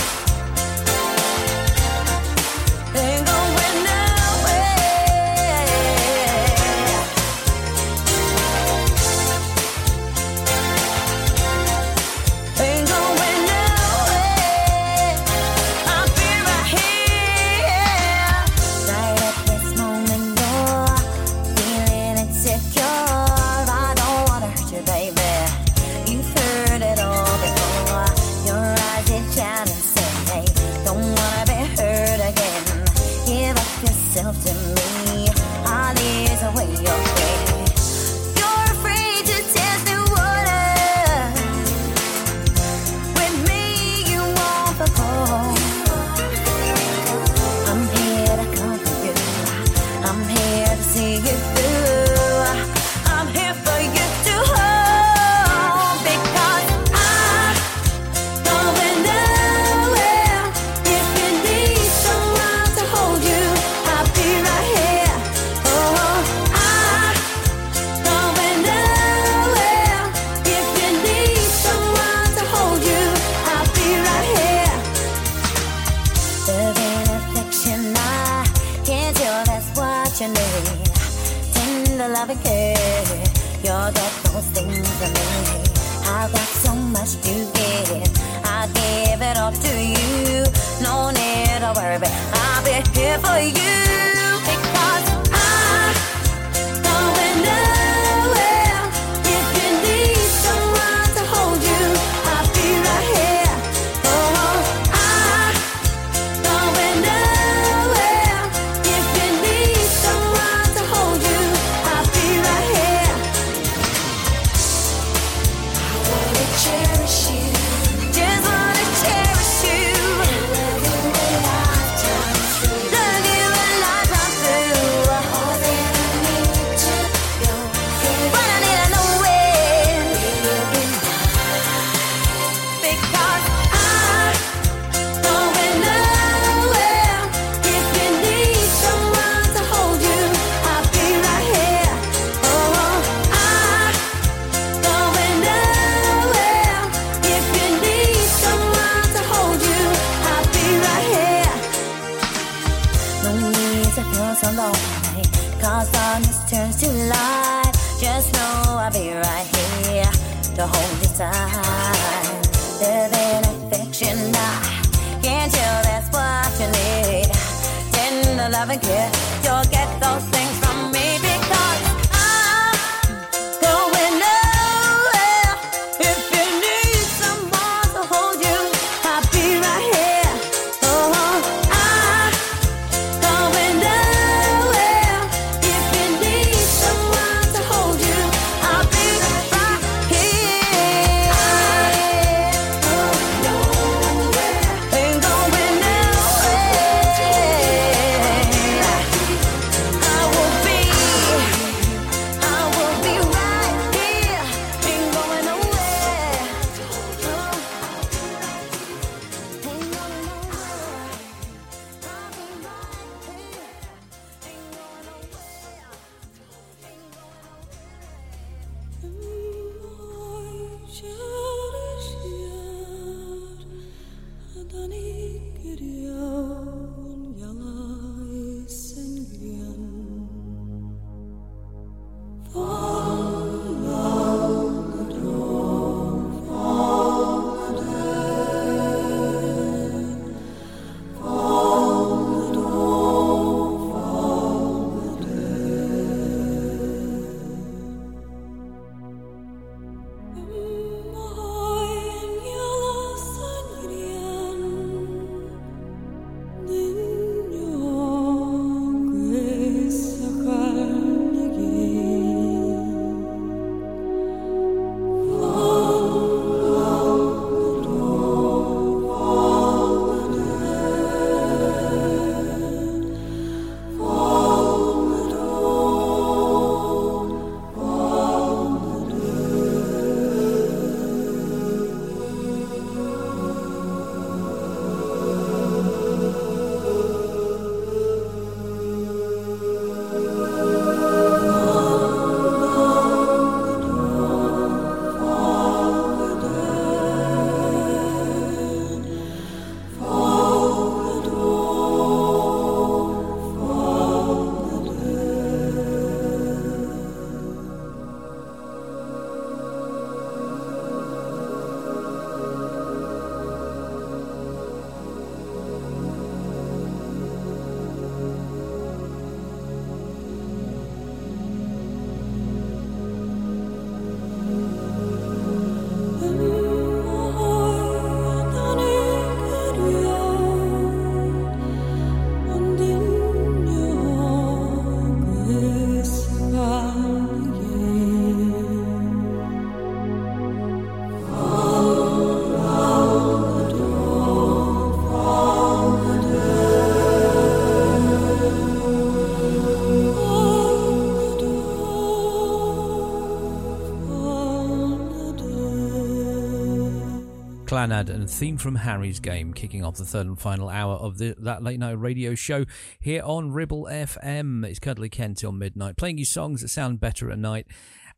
[357.78, 361.36] Clannad and theme from Harry's Game, kicking off the third and final hour of the,
[361.38, 362.64] that late night radio show
[362.98, 364.66] here on Ribble FM.
[364.66, 367.68] It's Cuddly Ken till midnight, playing you songs that sound better at night.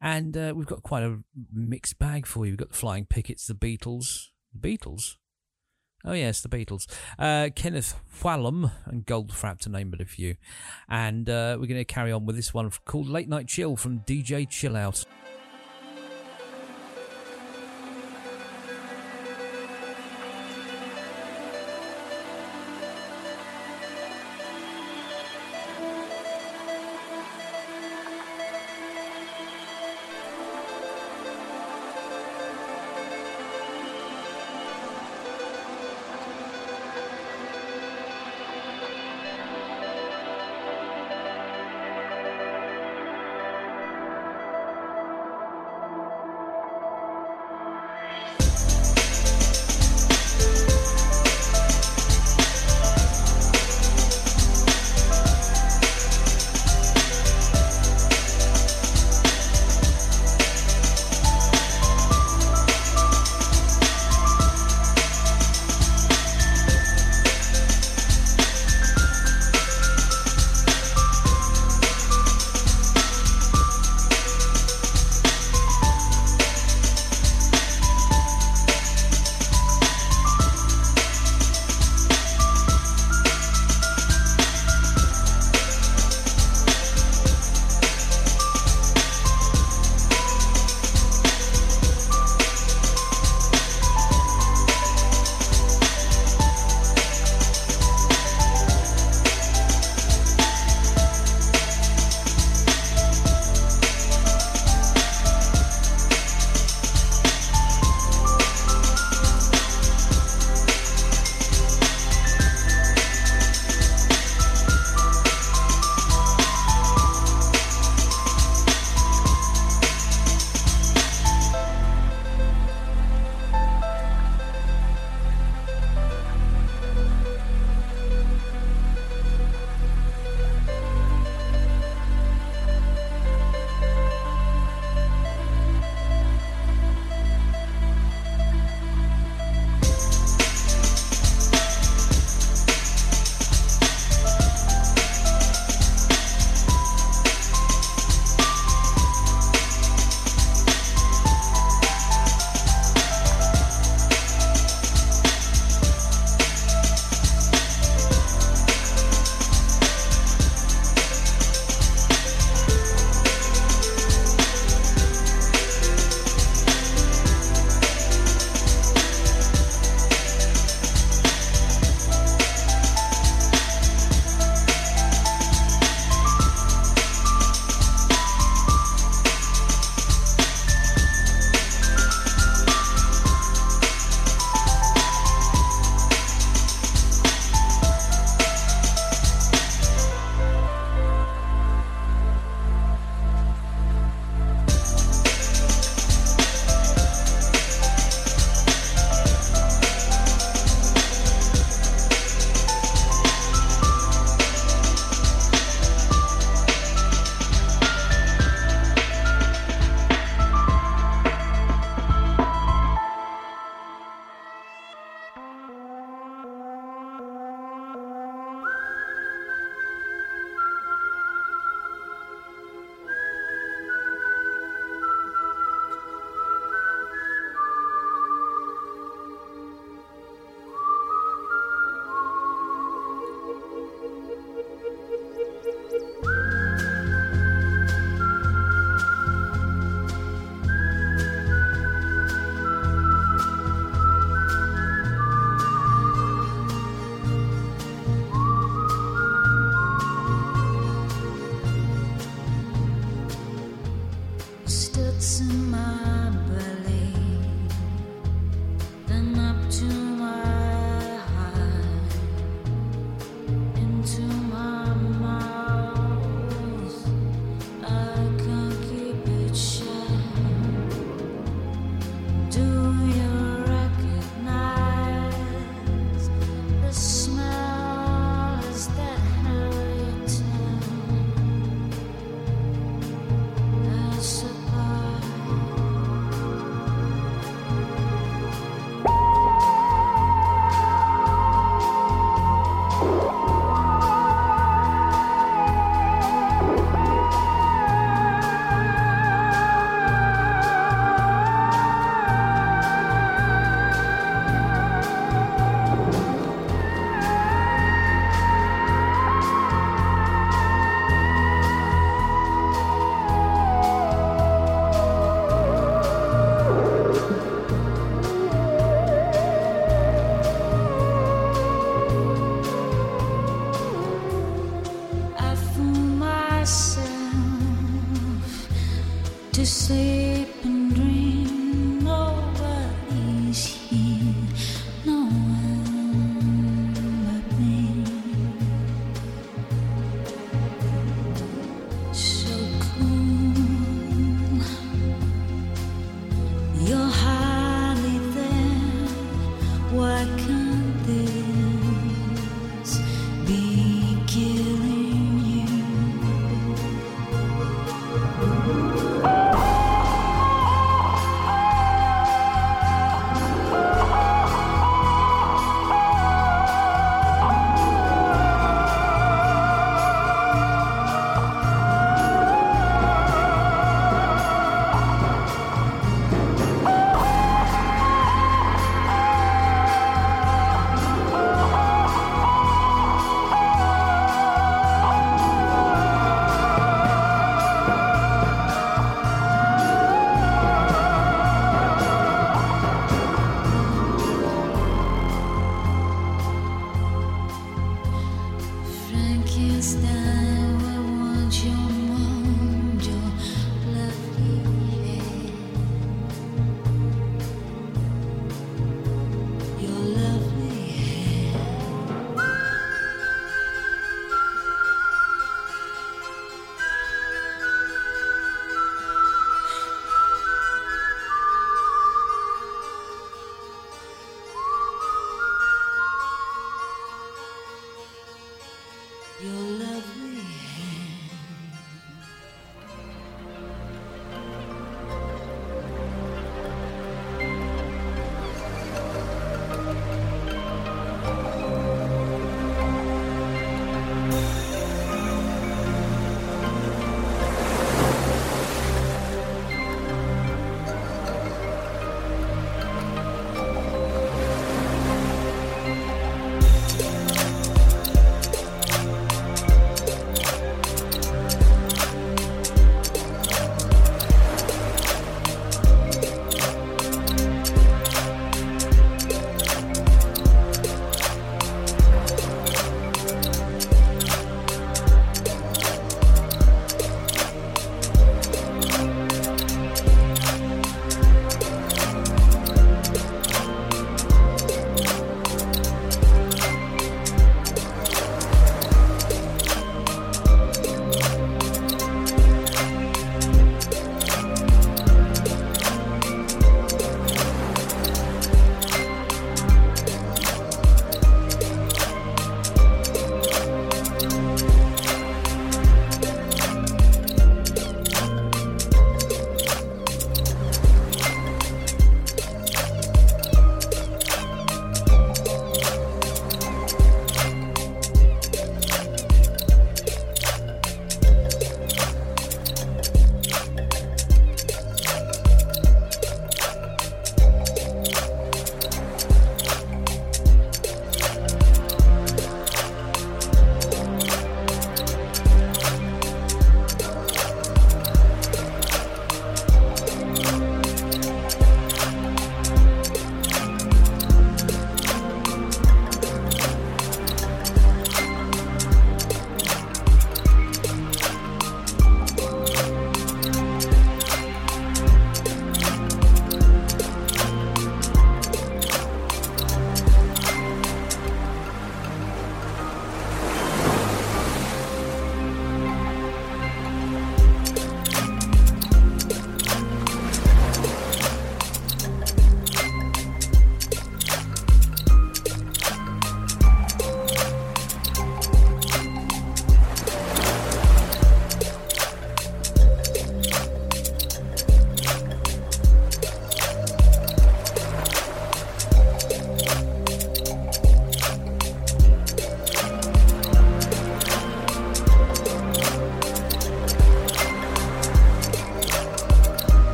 [0.00, 1.18] And uh, we've got quite a
[1.52, 2.52] mixed bag for you.
[2.52, 4.28] We've got the Flying Pickets, the Beatles.
[4.58, 5.16] The Beatles?
[6.06, 6.86] Oh, yes, the Beatles.
[7.18, 10.36] Uh, Kenneth Whalum and Goldfrapp, to name but a few.
[10.88, 14.00] And uh, we're going to carry on with this one called Late Night Chill from
[14.00, 15.04] DJ Chill Out.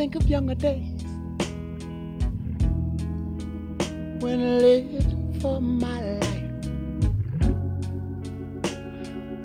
[0.00, 1.02] think of younger days
[4.22, 6.66] when I lived for my life.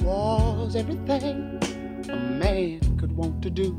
[0.02, 1.60] Was everything
[2.08, 3.76] a man could want to do.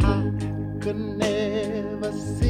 [0.00, 0.32] I
[0.80, 2.47] could never see.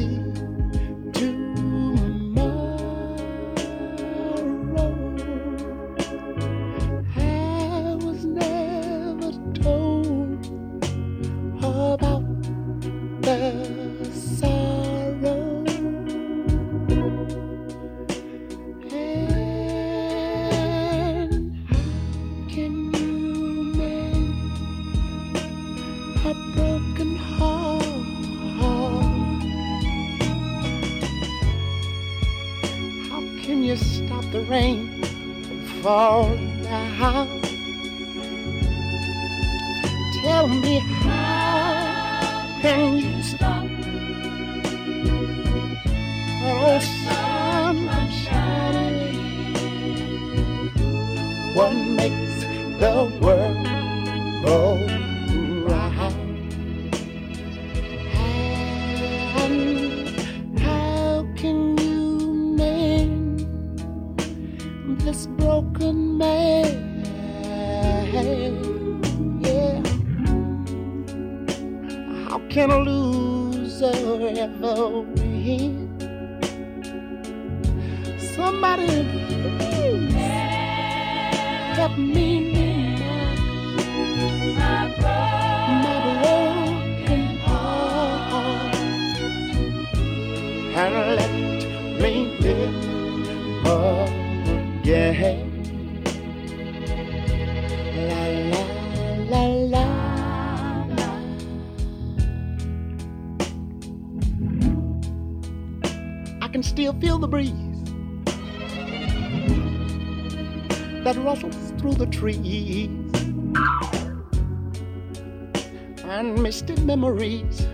[116.89, 117.67] memories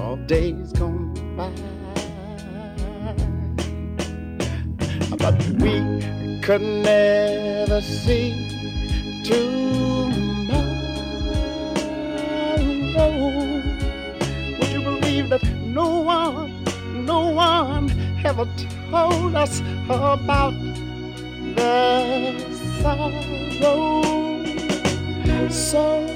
[0.00, 1.52] of days gone by.
[5.16, 5.74] But we
[6.42, 8.34] could never see
[9.22, 9.52] tomorrow.
[14.58, 15.44] Would you believe that
[15.78, 16.64] no one,
[17.06, 17.92] no one
[18.24, 18.48] ever
[18.90, 20.54] told us about
[21.54, 21.70] the
[22.82, 23.12] sorrow?
[25.48, 26.11] So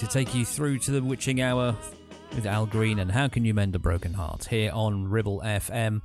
[0.00, 1.76] to take you through to the witching hour
[2.34, 6.00] with Al Green and How Can You Mend a Broken Heart here on Ribble FM.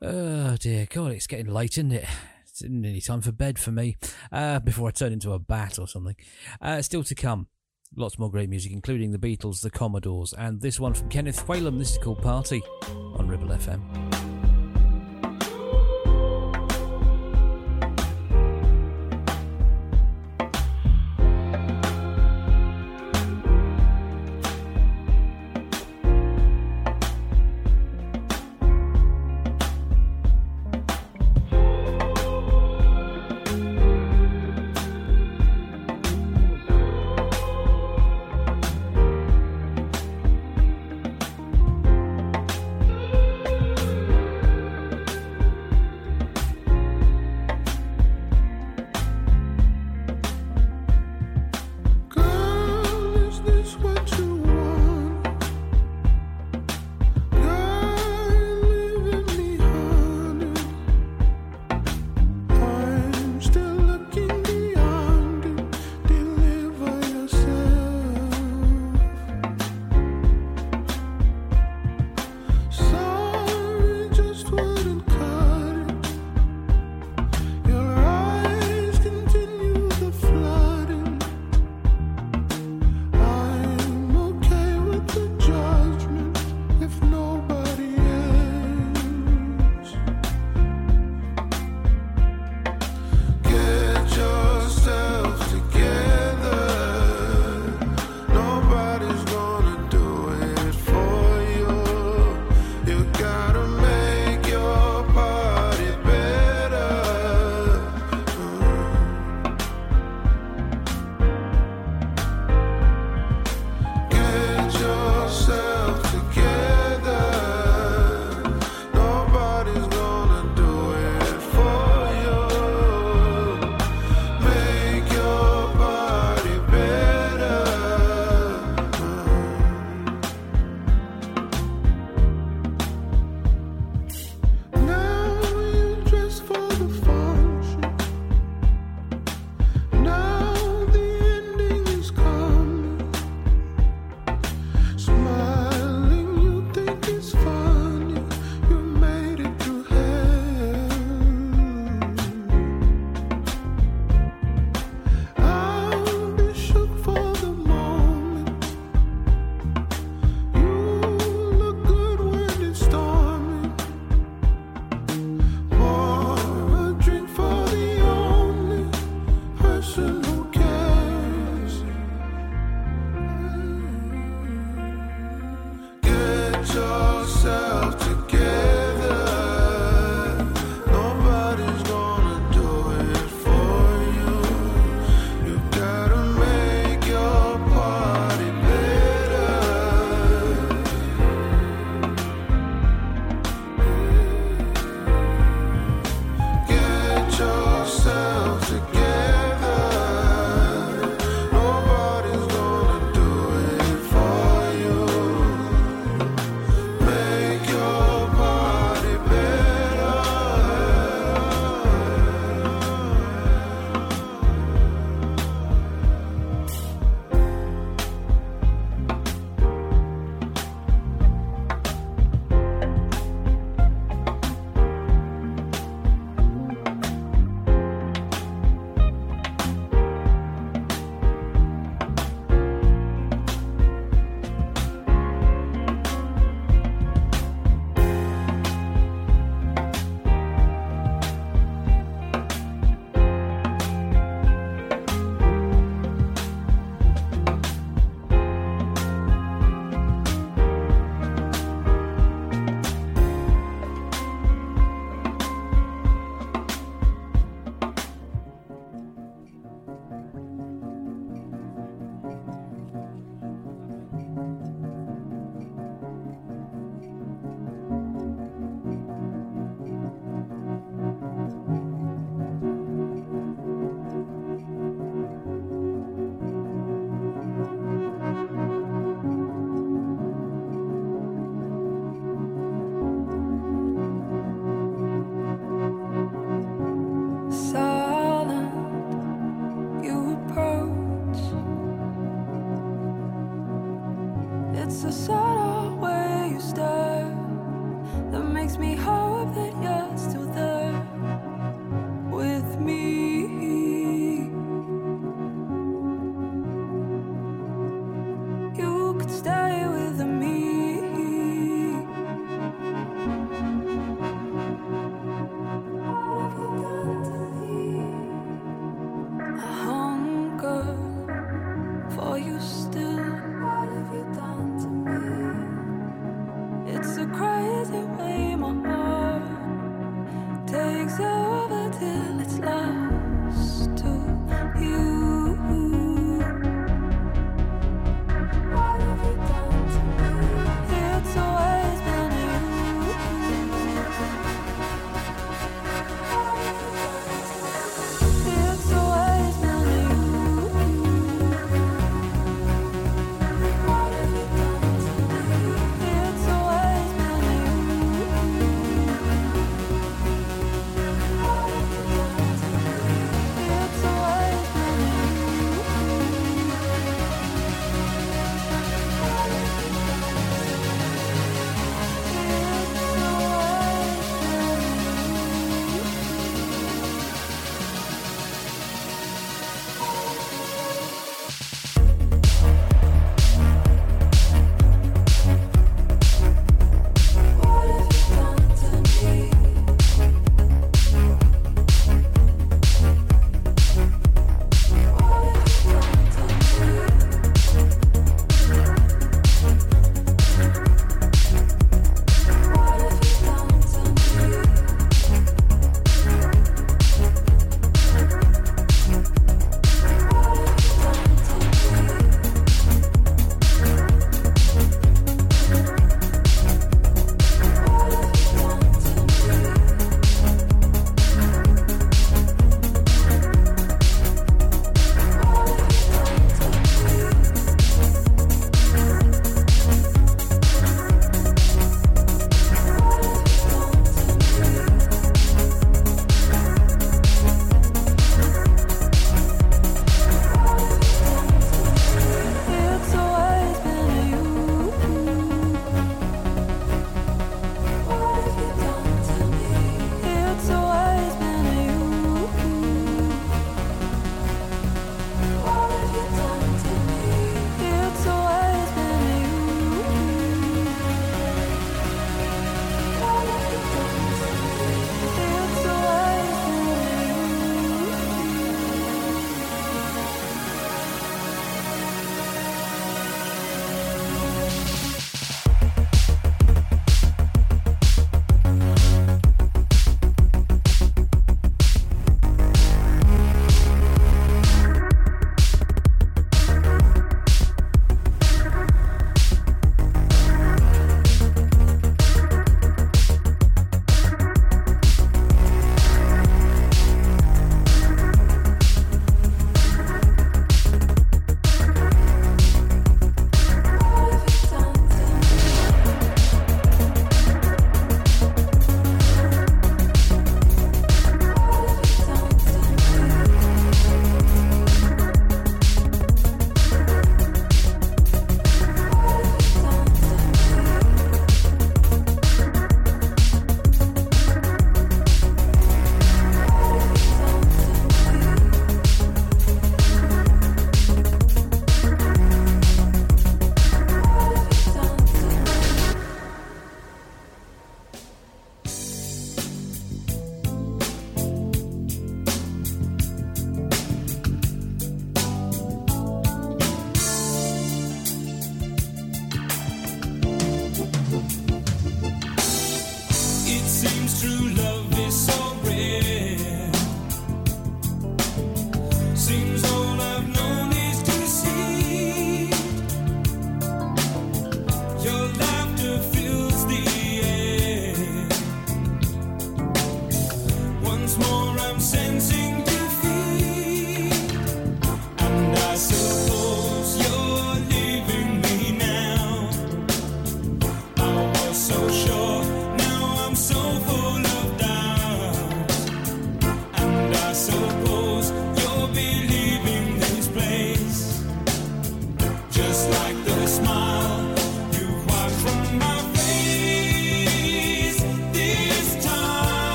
[0.00, 2.06] Oh dear God, it's getting late, isn't it?
[2.48, 3.98] It's nearly time for bed for me.
[4.32, 6.16] Uh, before I turn into a bat or something.
[6.58, 7.48] Uh, still to come.
[7.94, 11.76] Lots more great music, including the Beatles, the Commodores, and this one from Kenneth Whalum.
[11.78, 14.05] This is called Party on Ribble FM.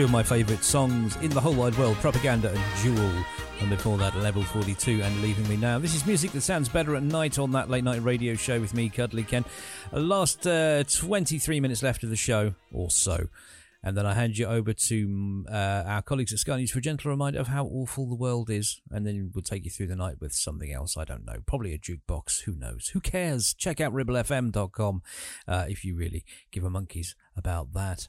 [0.00, 3.12] Two of my favourite songs in the whole wide world, Propaganda and Jewel.
[3.60, 5.78] And before that, Level 42 and Leaving Me Now.
[5.78, 8.72] This is music that sounds better at night on that late night radio show with
[8.72, 9.44] me, Cuddly Ken.
[9.92, 13.26] Last uh, 23 minutes left of the show, or so.
[13.82, 16.78] And then I hand you over to mm, uh, our colleagues at Sky News for
[16.78, 18.80] a gentle reminder of how awful the world is.
[18.90, 20.96] And then we'll take you through the night with something else.
[20.96, 21.40] I don't know.
[21.44, 22.44] Probably a jukebox.
[22.44, 22.88] Who knows?
[22.94, 23.52] Who cares?
[23.52, 25.02] Check out ribblefm.com
[25.46, 28.08] uh, if you really give a monkeys about that.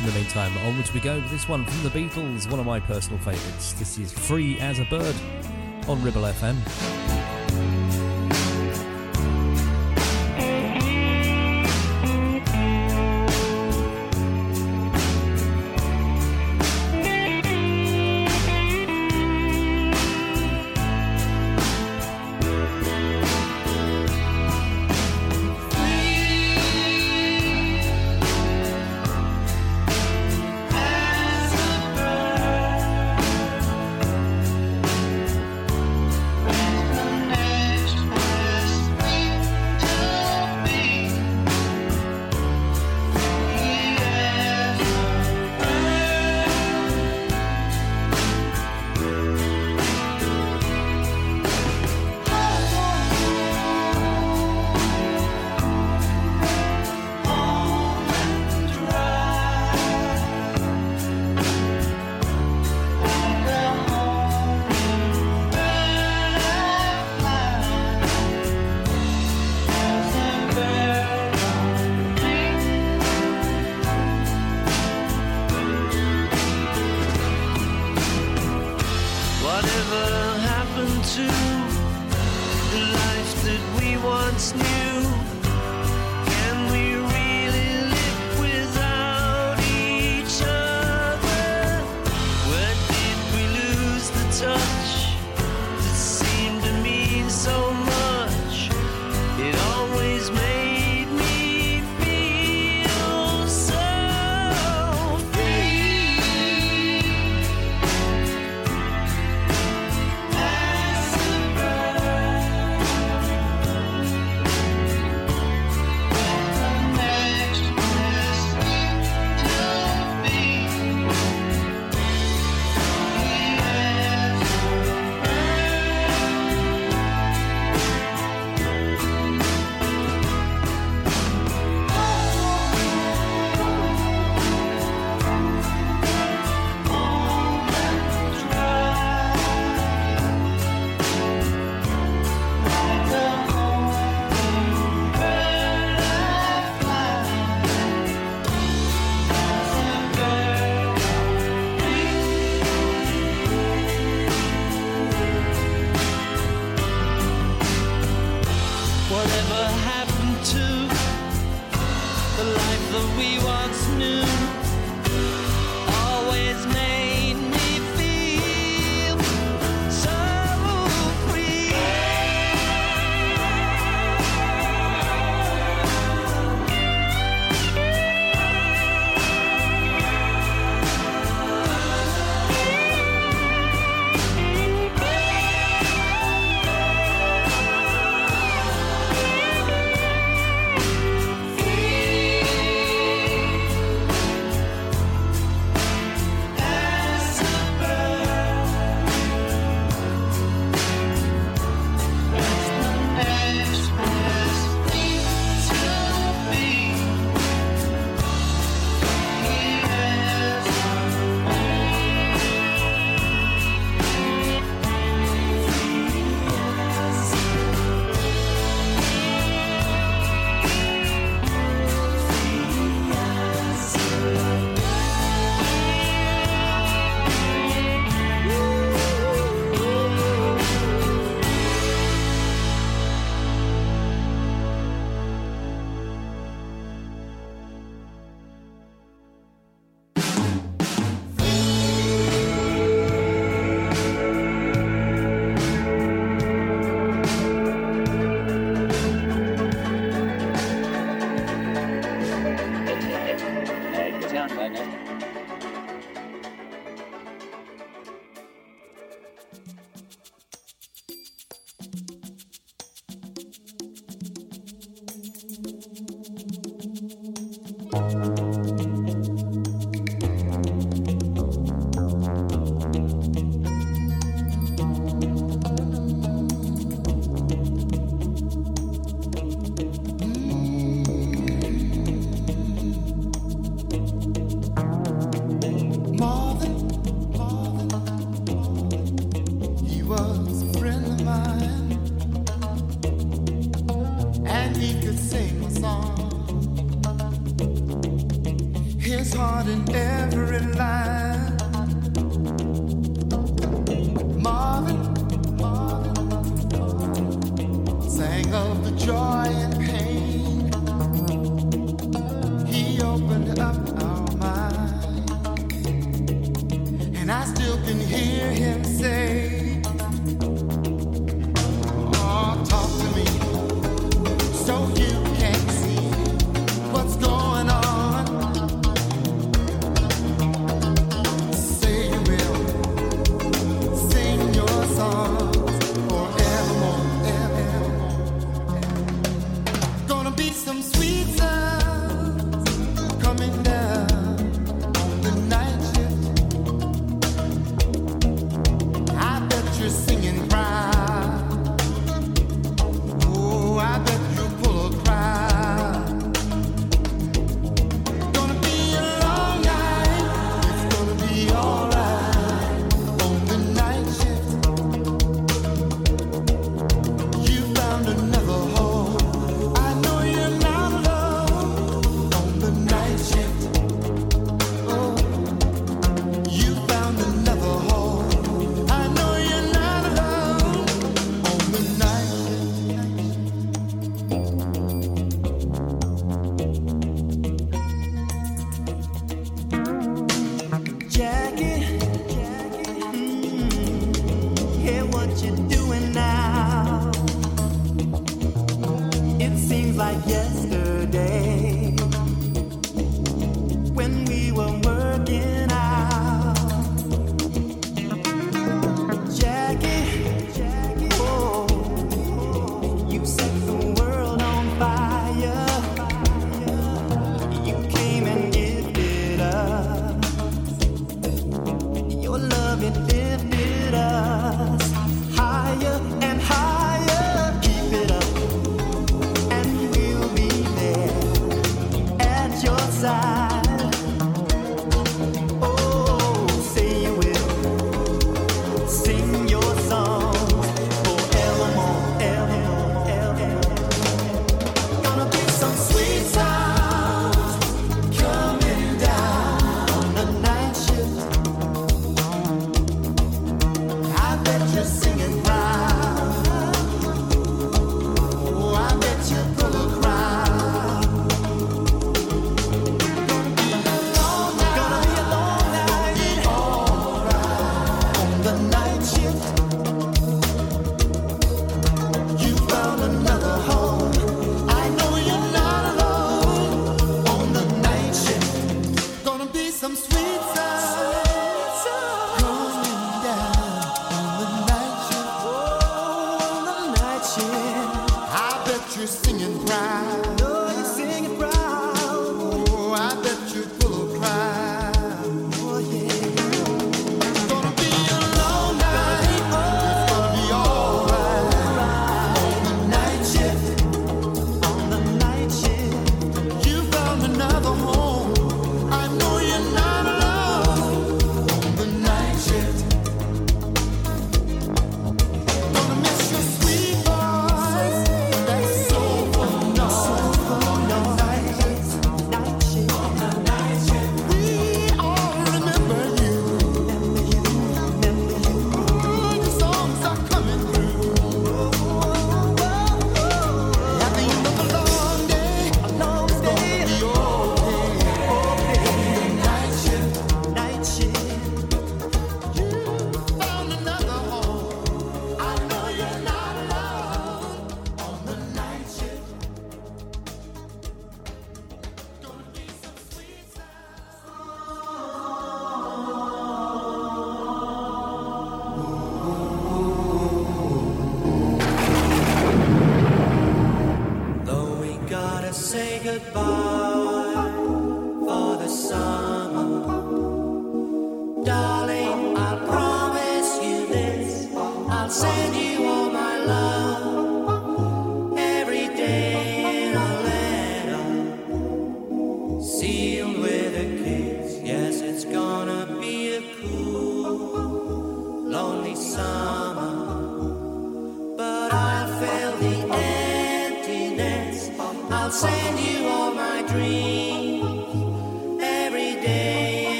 [0.00, 2.80] In the meantime, onwards we go with this one from the Beatles, one of my
[2.80, 3.72] personal favourites.
[3.74, 5.14] This is Free as a Bird
[5.88, 7.23] on Ribble FM.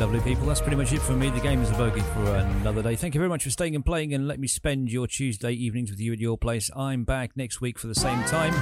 [0.00, 0.46] Lovely, people.
[0.46, 1.28] That's pretty much it for me.
[1.28, 2.96] The game is a bogey for another day.
[2.96, 5.90] Thank you very much for staying and playing and let me spend your Tuesday evenings
[5.90, 6.70] with you at your place.
[6.74, 8.54] I'm back next week for the same time.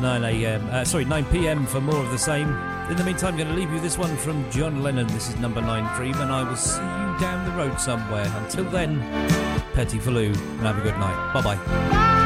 [0.00, 0.68] 9 a.m.
[0.70, 1.66] Uh, sorry, 9 p.m.
[1.66, 2.48] for more of the same.
[2.90, 5.06] In the meantime, I'm going to leave you this one from John Lennon.
[5.08, 8.30] This is number 9 Dream, and I will see you down the road somewhere.
[8.38, 8.98] Until then,
[9.74, 11.32] Petty Faloo, and have a good night.
[11.32, 12.17] Bye bye.